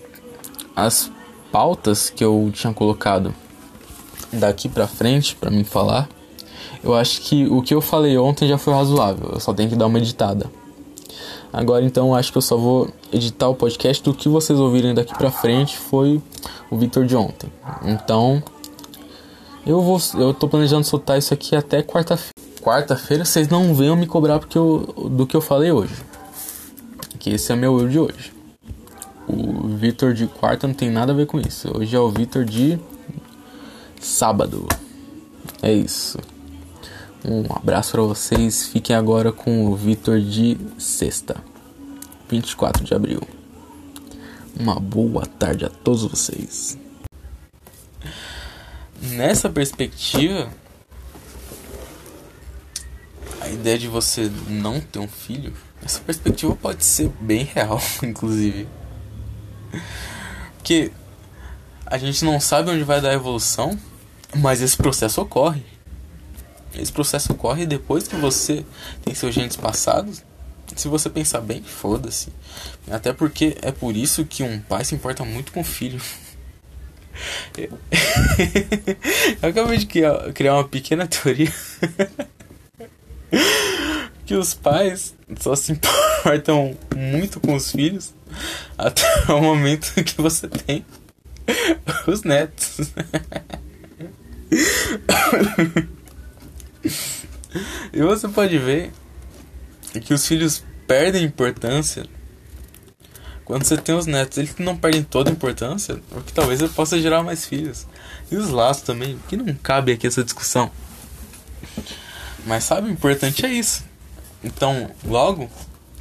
as 0.75 1.11
pautas 1.51 2.09
que 2.09 2.25
eu 2.25 2.51
tinha 2.53 2.73
colocado 2.73 3.35
daqui 4.33 4.69
para 4.69 4.87
frente 4.87 5.35
para 5.35 5.51
mim 5.51 5.65
falar, 5.65 6.09
eu 6.83 6.95
acho 6.95 7.21
que 7.23 7.47
o 7.47 7.63
que 7.63 7.75
eu 7.75 7.81
falei 7.81 8.17
ontem 8.19 8.49
já 8.49 8.59
foi 8.59 8.73
razoável. 8.73 9.31
Eu 9.33 9.41
só 9.41 9.53
tenho 9.53 9.69
que 9.69 9.77
dar 9.77 9.87
uma 9.87 9.99
editada. 9.99 10.51
Agora 11.53 11.85
então 11.85 12.15
acho 12.15 12.31
que 12.31 12.39
eu 12.39 12.43
só 12.43 12.57
vou 12.57 12.89
editar 13.13 13.49
o 13.49 13.55
podcast 13.55 14.03
do 14.03 14.13
que 14.13 14.29
vocês 14.29 14.59
ouvirem 14.59 14.95
daqui 14.95 15.17
para 15.17 15.31
frente 15.31 15.79
foi 15.79 16.21
o 16.71 16.77
Victor 16.77 17.07
de 17.07 17.17
ontem. 17.17 17.51
Então 17.85 18.43
eu 19.67 19.81
vou 19.81 19.99
eu 20.15 20.35
tô 20.35 20.47
planejando 20.47 20.85
soltar 20.85 21.19
isso 21.19 21.33
aqui 21.33 21.57
até 21.57 21.83
quarta-feira 21.83 22.39
quarta-feira 22.69 23.25
vocês 23.25 23.49
não 23.49 23.75
venham 23.75 23.97
me 23.97 24.07
cobrar 24.07 24.39
porque 24.39 24.59
eu, 24.59 24.95
do 25.11 25.27
que 25.27 25.35
eu 25.35 25.41
falei 25.41 25.73
hoje. 25.73 25.95
Que 27.19 27.31
esse 27.31 27.51
é 27.51 27.57
meu 27.57 27.81
eu 27.81 27.89
de 27.89 27.99
hoje. 27.99 28.33
O 29.27 29.69
Vitor 29.69 30.13
de 30.13 30.27
quarta 30.27 30.67
não 30.67 30.75
tem 30.75 30.91
nada 30.91 31.13
a 31.13 31.15
ver 31.15 31.27
com 31.27 31.41
isso. 31.41 31.71
Hoje 31.77 31.95
é 31.97 31.99
o 31.99 32.11
Vitor 32.11 32.45
de 32.45 32.79
sábado. 34.01 34.67
É 35.63 35.73
isso. 35.73 36.19
Um 37.31 37.45
abraço 37.55 37.93
para 37.93 38.01
vocês. 38.01 38.69
Fiquem 38.69 38.97
agora 38.97 39.31
com 39.31 39.67
o 39.67 39.77
Vitor 39.77 40.19
de 40.19 40.57
sexta, 40.79 41.37
24 42.27 42.83
de 42.83 42.95
abril. 42.95 43.21
Uma 44.59 44.81
boa 44.81 45.27
tarde 45.27 45.67
a 45.67 45.69
todos 45.69 46.05
vocês. 46.05 46.79
Nessa 49.03 49.51
perspectiva, 49.51 50.49
a 53.43 53.51
ideia 53.51 53.79
de 53.79 53.89
você 53.89 54.33
não 54.49 54.81
ter 54.81 54.99
um 54.99 55.07
filho, 55.07 55.53
essa 55.85 56.01
perspectiva 56.01 56.57
pode 56.57 56.83
ser 56.83 57.11
bem 57.21 57.45
real, 57.45 57.79
inclusive. 58.03 58.67
Porque 60.57 60.91
a 61.85 61.99
gente 61.99 62.25
não 62.25 62.41
sabe 62.41 62.71
onde 62.71 62.85
vai 62.85 63.03
dar 63.03 63.11
a 63.11 63.15
evolução, 63.15 63.79
mas 64.35 64.63
esse 64.63 64.79
processo 64.79 65.21
ocorre. 65.21 65.78
Esse 66.79 66.93
processo 66.93 67.33
ocorre 67.33 67.67
depois 67.67 68.07
que 68.07 68.17
você 68.17 68.65
tem 69.05 69.15
seus 69.15 69.35
genes 69.35 69.57
passados. 69.57 70.23
Se 70.77 70.89
você 70.89 71.11
pensar 71.11 71.41
bem, 71.41 71.63
foda-se. 71.63 72.29
Até 72.91 73.13
porque 73.13 73.57
é 73.63 73.73
por 73.73 73.97
isso 73.97 74.25
que 74.25 74.43
um 74.43 74.61
pai 74.61 74.85
se 74.85 74.95
importa 74.95 75.25
muito 75.25 75.53
com 75.53 75.61
o 75.61 75.65
filho. 75.65 76.01
Eu 77.57 77.79
acabei 79.49 79.79
de 79.79 79.87
criar 79.87 80.55
uma 80.55 80.69
pequena 80.69 81.07
teoria 81.07 81.53
que 84.25 84.35
os 84.35 84.55
pais 84.55 85.15
só 85.41 85.57
se 85.57 85.73
importam 85.73 86.77
muito 86.95 87.41
com 87.41 87.55
os 87.55 87.73
filhos 87.73 88.15
até 88.77 89.33
o 89.33 89.41
momento 89.41 89.93
que 90.05 90.21
você 90.21 90.47
tem 90.47 90.85
os 92.07 92.23
netos. 92.23 92.93
E 97.93 98.03
você 98.03 98.29
pode 98.29 98.59
ver 98.59 98.93
que 100.03 100.13
os 100.13 100.27
filhos 100.27 100.65
perdem 100.87 101.25
importância 101.25 102.05
quando 103.49 103.65
você 103.65 103.79
tem 103.79 103.95
os 103.95 104.07
netos. 104.07 104.37
Eles 104.37 104.55
não 104.59 104.77
perdem 104.77 105.03
toda 105.03 105.31
a 105.31 105.33
importância, 105.33 106.01
porque 106.11 106.33
talvez 106.33 106.61
ele 106.61 106.69
possa 106.69 107.01
gerar 107.01 107.23
mais 107.23 107.47
filhos. 107.47 107.87
E 108.31 108.37
os 108.37 108.51
laços 108.51 108.83
também, 108.83 109.19
que 109.27 109.37
não 109.37 109.55
cabe 109.55 109.93
aqui 109.93 110.07
essa 110.07 110.23
discussão. 110.23 110.71
Mas 112.47 112.65
sabe, 112.65 112.89
o 112.89 112.93
importante 112.93 113.47
é 113.47 113.49
isso. 113.51 113.85
Então, 114.45 114.91
logo, 115.05 115.51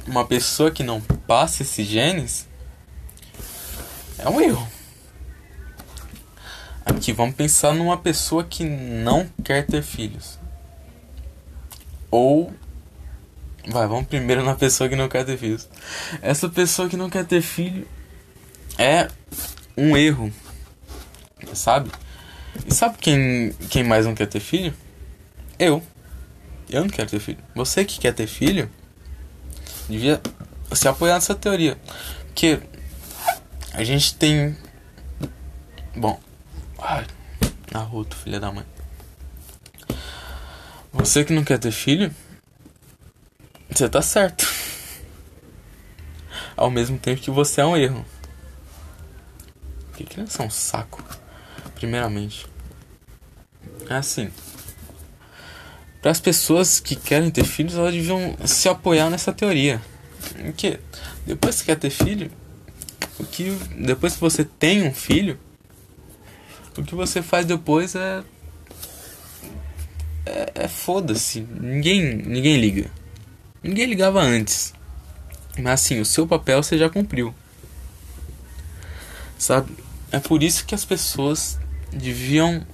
uma 0.06 0.26
pessoa 0.26 0.70
que 0.70 0.82
não 0.82 1.00
passa 1.00 1.62
esses 1.62 1.86
genes 1.86 2.46
é 4.18 4.28
um 4.28 4.40
erro. 4.40 4.68
Aqui, 6.84 7.12
vamos 7.12 7.34
pensar 7.34 7.74
numa 7.74 7.96
pessoa 7.96 8.44
que 8.44 8.64
não 8.64 9.26
quer 9.42 9.66
ter 9.66 9.82
filhos. 9.82 10.37
Ou. 12.10 12.52
Vai, 13.66 13.86
vamos 13.86 14.06
primeiro 14.06 14.44
na 14.44 14.54
pessoa 14.54 14.88
que 14.88 14.96
não 14.96 15.08
quer 15.08 15.24
ter 15.24 15.36
filhos. 15.36 15.68
Essa 16.22 16.48
pessoa 16.48 16.88
que 16.88 16.96
não 16.96 17.10
quer 17.10 17.24
ter 17.26 17.42
filho 17.42 17.86
é 18.78 19.08
um 19.76 19.96
erro. 19.96 20.32
Sabe? 21.52 21.90
E 22.66 22.74
sabe 22.74 22.98
quem, 22.98 23.52
quem 23.68 23.84
mais 23.84 24.06
não 24.06 24.14
quer 24.14 24.26
ter 24.26 24.40
filho? 24.40 24.74
Eu. 25.58 25.82
Eu 26.70 26.82
não 26.82 26.88
quero 26.88 27.08
ter 27.08 27.20
filho. 27.20 27.38
Você 27.54 27.84
que 27.84 27.98
quer 27.98 28.12
ter 28.12 28.26
filho, 28.26 28.70
devia 29.88 30.20
se 30.72 30.86
apoiar 30.86 31.14
nessa 31.14 31.34
teoria. 31.34 31.78
Porque 32.26 32.60
a 33.72 33.84
gente 33.84 34.14
tem. 34.14 34.56
Bom. 35.96 36.20
Ai, 36.78 37.06
Naruto, 37.72 38.16
filha 38.16 38.38
da 38.38 38.52
mãe. 38.52 38.64
Você 40.98 41.24
que 41.24 41.32
não 41.32 41.44
quer 41.44 41.58
ter 41.58 41.70
filho, 41.70 42.12
você 43.70 43.88
tá 43.88 44.02
certo. 44.02 44.46
Ao 46.56 46.70
mesmo 46.70 46.98
tempo 46.98 47.22
que 47.22 47.30
você 47.30 47.60
é 47.60 47.64
um 47.64 47.76
erro. 47.76 48.04
Que 49.94 50.02
criança 50.02 50.42
é 50.42 50.46
um 50.46 50.50
saco. 50.50 51.02
Primeiramente. 51.76 52.46
É 53.88 53.94
assim. 53.94 54.28
Para 56.02 56.10
as 56.10 56.20
pessoas 56.20 56.80
que 56.80 56.96
querem 56.96 57.30
ter 57.30 57.44
filhos, 57.44 57.76
elas 57.76 57.94
deviam 57.94 58.36
se 58.44 58.68
apoiar 58.68 59.08
nessa 59.08 59.32
teoria. 59.32 59.80
Que 60.56 60.80
depois 61.24 61.60
que 61.60 61.66
quer 61.66 61.76
ter 61.76 61.90
filho, 61.90 62.30
o 63.20 63.24
que 63.24 63.50
depois 63.76 64.14
que 64.14 64.20
você 64.20 64.44
tem 64.44 64.82
um 64.82 64.92
filho, 64.92 65.38
o 66.76 66.82
que 66.82 66.94
você 66.96 67.22
faz 67.22 67.46
depois 67.46 67.94
é 67.94 68.22
é, 70.28 70.64
é 70.64 70.68
foda-se. 70.68 71.40
Ninguém 71.40 72.16
ninguém 72.16 72.56
liga. 72.60 72.90
Ninguém 73.62 73.86
ligava 73.86 74.20
antes. 74.20 74.74
Mas 75.58 75.80
assim, 75.80 76.00
o 76.00 76.04
seu 76.04 76.26
papel 76.26 76.62
você 76.62 76.78
já 76.78 76.88
cumpriu. 76.88 77.34
Sabe? 79.38 79.72
É 80.10 80.18
por 80.18 80.42
isso 80.42 80.64
que 80.64 80.74
as 80.74 80.84
pessoas 80.84 81.58
deviam 81.92 82.66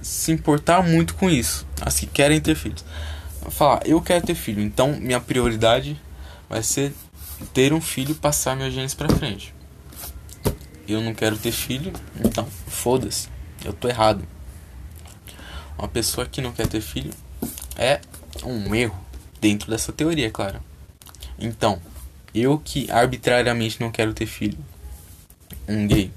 se 0.00 0.32
importar 0.32 0.82
muito 0.82 1.14
com 1.14 1.28
isso. 1.28 1.66
As 1.80 1.98
que 1.98 2.06
querem 2.06 2.40
ter 2.40 2.54
filhos. 2.54 2.84
Falar, 3.50 3.80
eu 3.86 4.00
quero 4.00 4.26
ter 4.26 4.34
filho, 4.34 4.60
então 4.62 4.98
minha 5.00 5.20
prioridade 5.20 6.00
vai 6.48 6.62
ser 6.62 6.92
ter 7.54 7.72
um 7.72 7.80
filho 7.80 8.12
e 8.12 8.14
passar 8.14 8.56
meus 8.56 8.74
genes 8.74 8.94
pra 8.94 9.08
frente. 9.08 9.54
Eu 10.86 11.00
não 11.00 11.14
quero 11.14 11.36
ter 11.36 11.52
filho, 11.52 11.92
então 12.24 12.46
foda-se, 12.66 13.28
eu 13.64 13.72
tô 13.72 13.88
errado. 13.88 14.24
Uma 15.78 15.88
pessoa 15.88 16.26
que 16.26 16.40
não 16.40 16.52
quer 16.52 16.66
ter 16.66 16.80
filho 16.80 17.12
é 17.76 18.00
um 18.42 18.74
erro 18.74 18.98
dentro 19.40 19.70
dessa 19.70 19.92
teoria, 19.92 20.30
claro. 20.30 20.60
Então, 21.38 21.80
eu 22.34 22.58
que 22.58 22.90
arbitrariamente 22.90 23.80
não 23.80 23.90
quero 23.90 24.12
ter 24.12 24.26
filho, 24.26 24.58
um 25.68 25.86
gay 25.86 26.10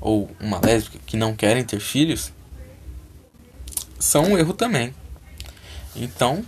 ou 0.00 0.30
uma 0.38 0.60
lésbica 0.64 1.00
que 1.04 1.16
não 1.16 1.34
querem 1.34 1.64
ter 1.64 1.80
filhos, 1.80 2.32
são 3.98 4.24
um 4.24 4.38
erro 4.38 4.54
também. 4.54 4.94
Então, 5.96 6.44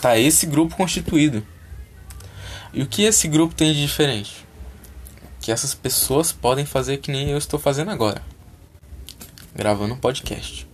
tá 0.00 0.18
esse 0.18 0.44
grupo 0.46 0.76
constituído. 0.76 1.46
E 2.72 2.82
o 2.82 2.86
que 2.86 3.02
esse 3.02 3.28
grupo 3.28 3.54
tem 3.54 3.72
de 3.72 3.80
diferente? 3.80 4.44
Que 5.40 5.52
essas 5.52 5.74
pessoas 5.74 6.32
podem 6.32 6.64
fazer 6.64 6.96
que 6.96 7.12
nem 7.12 7.28
eu 7.30 7.38
estou 7.38 7.60
fazendo 7.60 7.90
agora. 7.90 8.31
Gravando 9.54 9.94
um 9.94 9.98
podcast. 9.98 10.66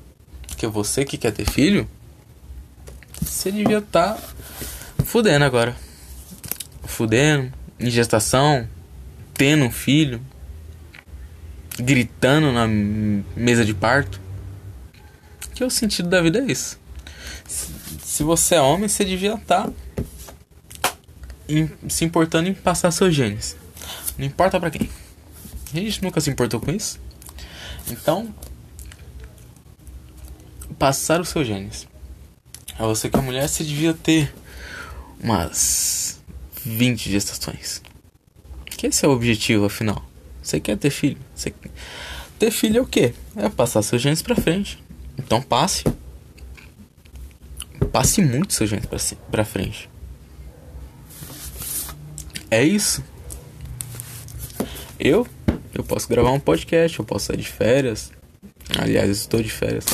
Porque 0.47 0.67
você 0.67 1.05
que 1.05 1.17
quer 1.17 1.33
ter 1.33 1.49
filho, 1.49 1.89
você 3.21 3.51
devia 3.51 3.79
estar 3.79 4.15
tá 4.15 4.23
fudendo 5.05 5.45
agora. 5.45 5.77
Fudendo, 6.85 7.53
em 7.79 7.91
gestação, 7.91 8.69
tendo 9.35 9.65
um 9.65 9.71
filho, 9.71 10.21
gritando 11.79 12.53
na 12.53 12.67
mesa 12.67 13.65
de 13.65 13.75
parto. 13.75 14.21
Que 15.55 15.65
o 15.65 15.71
sentido 15.71 16.09
da 16.09 16.21
vida 16.21 16.41
é 16.41 16.51
isso. 16.51 16.79
Se 17.47 18.23
você 18.23 18.57
é 18.57 18.61
homem, 18.61 18.89
você 18.89 19.05
devia 19.05 19.35
estar 19.35 19.67
tá 19.67 19.73
se 21.89 22.05
importando 22.05 22.49
em 22.49 22.55
passar 22.55 22.91
seus 22.91 23.15
genes. 23.15 23.57
Não 24.19 24.27
importa 24.27 24.59
para 24.59 24.71
quem. 24.71 24.91
A 25.73 25.77
gente 25.77 26.03
nunca 26.03 26.21
se 26.21 26.31
importou 26.31 26.61
com 26.61 26.71
isso. 26.71 27.01
Então, 27.91 28.35
passar 30.79 31.21
os 31.21 31.29
seus 31.29 31.47
genes. 31.47 31.87
A 32.79 32.87
você 32.87 33.09
que 33.09 33.17
é 33.17 33.21
mulher, 33.21 33.49
você 33.49 33.65
devia 33.65 33.95
ter 33.95 34.33
umas 35.21 36.21
20 36.65 37.11
gestações. 37.11 37.83
Que 38.67 38.87
esse 38.87 39.05
é 39.05 39.09
o 39.09 39.13
objetivo, 39.13 39.65
afinal. 39.65 40.05
Você 40.43 40.61
quer 40.61 40.77
ter 40.77 40.91
filho? 40.91 41.19
Você... 41.35 41.53
Ter 42.39 42.51
filho 42.53 42.79
é 42.79 42.81
o 42.81 42.87
quê? 42.87 43.13
É 43.37 43.49
passar 43.49 43.83
seus 43.83 44.01
genes 44.01 44.23
pra 44.23 44.37
frente. 44.37 44.83
Então 45.19 45.43
passe. 45.43 45.85
Passe 47.91 48.23
muito 48.23 48.53
seus 48.53 48.71
genes 48.71 48.87
pra, 48.87 48.99
pra 49.31 49.45
frente. 49.45 49.91
É 52.51 52.63
isso. 52.63 53.05
Eu, 54.99 55.27
eu 55.75 55.85
posso 55.85 56.09
gravar 56.09 56.31
um 56.31 56.41
podcast, 56.41 56.99
eu 56.99 57.05
posso 57.05 57.27
sair 57.27 57.37
de 57.37 57.49
férias. 57.49 58.13
Aliás, 58.77 59.09
estou 59.11 59.43
de 59.43 59.51
férias. 59.51 59.87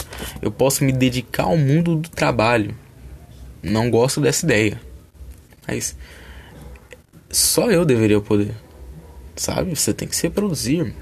Eu 0.42 0.50
posso 0.50 0.82
me 0.82 0.92
dedicar 0.92 1.44
ao 1.44 1.56
mundo 1.56 1.96
do 1.96 2.08
trabalho. 2.08 2.74
Não 3.62 3.90
gosto 3.90 4.20
dessa 4.20 4.44
ideia. 4.44 4.80
Mas 5.66 5.96
só 7.30 7.70
eu 7.70 7.84
deveria 7.84 8.20
poder. 8.20 8.54
Sabe? 9.36 9.74
Você 9.74 9.92
tem 9.92 10.08
que 10.08 10.16
se 10.16 10.24
reproduzir. 10.24 10.94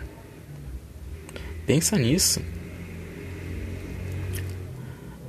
Pensa 1.67 1.97
nisso. 1.97 2.41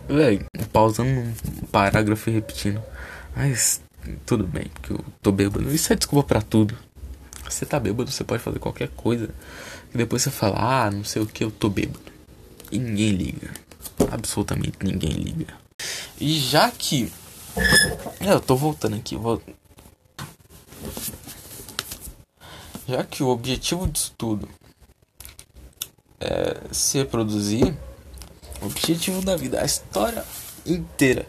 Véi, 0.07 0.41
pausando 0.71 1.09
um 1.09 1.33
parágrafo 1.71 2.29
e 2.29 2.33
repetindo. 2.33 2.81
Mas 3.35 3.81
tudo 4.25 4.45
bem, 4.45 4.65
porque 4.73 4.93
eu 4.93 5.03
tô 5.21 5.31
bêbado. 5.31 5.73
Isso 5.73 5.91
é 5.91 5.95
desculpa 5.95 6.27
pra 6.27 6.41
tudo. 6.41 6.77
Você 7.49 7.65
tá 7.65 7.79
bêbado, 7.79 8.11
você 8.11 8.23
pode 8.23 8.43
fazer 8.43 8.59
qualquer 8.59 8.89
coisa. 8.89 9.29
E 9.93 9.97
depois 9.97 10.21
você 10.21 10.31
fala, 10.31 10.85
ah, 10.85 10.91
não 10.91 11.03
sei 11.03 11.21
o 11.21 11.25
que, 11.25 11.43
eu 11.43 11.51
tô 11.51 11.69
bêbado. 11.69 12.12
E 12.73 12.79
ninguém 12.79 13.11
liga. 13.11 13.53
Absolutamente 14.11 14.79
ninguém 14.81 15.11
liga. 15.11 15.53
E 16.19 16.39
já 16.39 16.71
que. 16.71 17.13
É, 18.19 18.33
eu 18.33 18.41
tô 18.41 18.55
voltando 18.55 18.95
aqui. 18.95 19.15
Vou... 19.15 19.39
Já 22.87 23.03
que 23.03 23.21
o 23.21 23.27
objetivo 23.27 23.87
disso 23.87 24.11
tudo 24.17 24.49
é 26.19 26.61
se 26.71 26.97
reproduzir, 26.97 27.77
o 28.59 28.65
objetivo 28.65 29.21
da 29.21 29.35
vida, 29.35 29.61
a 29.61 29.65
história 29.65 30.25
inteira 30.65 31.27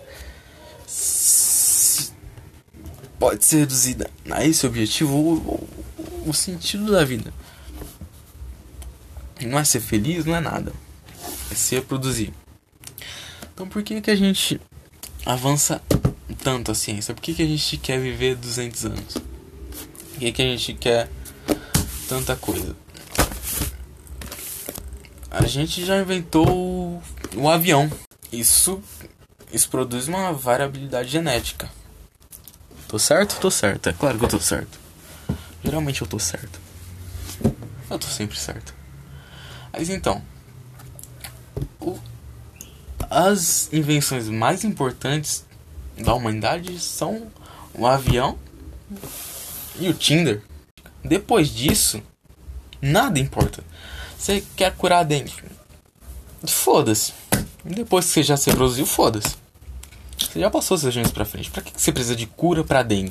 pode 3.19 3.45
ser 3.45 3.59
reduzida 3.59 4.11
a 4.31 4.43
esse 4.47 4.67
objetivo, 4.67 5.15
o, 5.15 5.35
o, 5.37 6.31
o 6.31 6.33
sentido 6.33 6.91
da 6.91 7.05
vida. 7.05 7.35
Não 9.43 9.59
é 9.59 9.65
ser 9.65 9.81
feliz, 9.81 10.25
não 10.25 10.35
é 10.35 10.41
nada. 10.41 10.73
Se 11.55 11.75
reproduzir. 11.77 12.33
Então 13.53 13.69
por 13.69 13.83
que, 13.83 14.01
que 14.01 14.11
a 14.11 14.17
gente 14.17 14.61
avança 15.25 15.81
tanto 16.43 16.73
a 16.73 16.75
ciência? 16.75 17.15
Por 17.15 17.21
que, 17.21 17.35
que 17.35 17.43
a 17.43 17.47
gente 17.47 17.77
quer 17.77 18.01
viver 18.01 18.37
200 18.37 18.85
anos? 18.87 19.15
Por 19.15 20.19
que, 20.19 20.33
que 20.33 20.43
a 20.43 20.45
gente 20.45 20.75
quer 20.75 21.09
tanta 22.09 22.37
coisa. 22.37 22.77
A 25.31 25.47
gente 25.47 25.85
já 25.85 26.01
inventou 26.01 27.03
o, 27.37 27.49
avião. 27.49 27.91
Isso, 28.31 28.83
isso 29.53 29.69
produz 29.69 30.07
uma 30.07 30.33
variabilidade 30.33 31.09
genética. 31.09 31.69
Tô 32.87 32.99
certo? 32.99 33.41
Tô 33.41 33.51
certo. 33.51 33.89
É 33.89 33.93
claro 33.93 34.19
que 34.19 34.25
eu 34.25 34.29
tô 34.29 34.39
certo. 34.39 34.79
Geralmente 35.65 36.03
eu 36.03 36.07
tô 36.07 36.19
certo. 36.19 36.61
Eu 37.91 37.99
tô 37.99 38.07
sempre 38.07 38.39
certo. 38.39 38.75
Mas 39.73 39.89
então, 39.89 40.23
as 43.11 43.73
invenções 43.73 44.29
mais 44.29 44.65
importantes 44.65 45.45
da 45.97 46.15
humanidade 46.15 46.79
são 46.81 47.27
o 47.75 47.87
avião 47.87 48.39
e 49.79 49.89
o 49.89 49.95
Tinder. 49.95 50.43
Depois 51.05 51.49
disso, 51.49 52.03
nada 52.81 53.19
importa. 53.19 53.63
Você 54.19 54.43
quer 54.57 54.75
curar 54.75 55.01
a 55.01 55.03
dengue? 55.03 55.33
Foda-se. 56.47 57.13
Depois 57.65 58.07
que 58.07 58.13
você 58.13 58.23
já 58.23 58.37
se 58.37 58.51
reproduziu, 58.51 58.87
foda-se. 58.87 59.37
Você 60.19 60.41
já 60.41 60.51
passou 60.51 60.79
seus 60.79 60.95
genes 60.95 61.11
pra 61.11 61.25
frente. 61.25 61.51
Pra 61.51 61.63
que 61.63 61.73
você 61.75 61.93
precisa 61.93 62.17
de 62.17 62.27
cura 62.27 62.65
pra 62.65 62.83
dengue? 62.83 63.03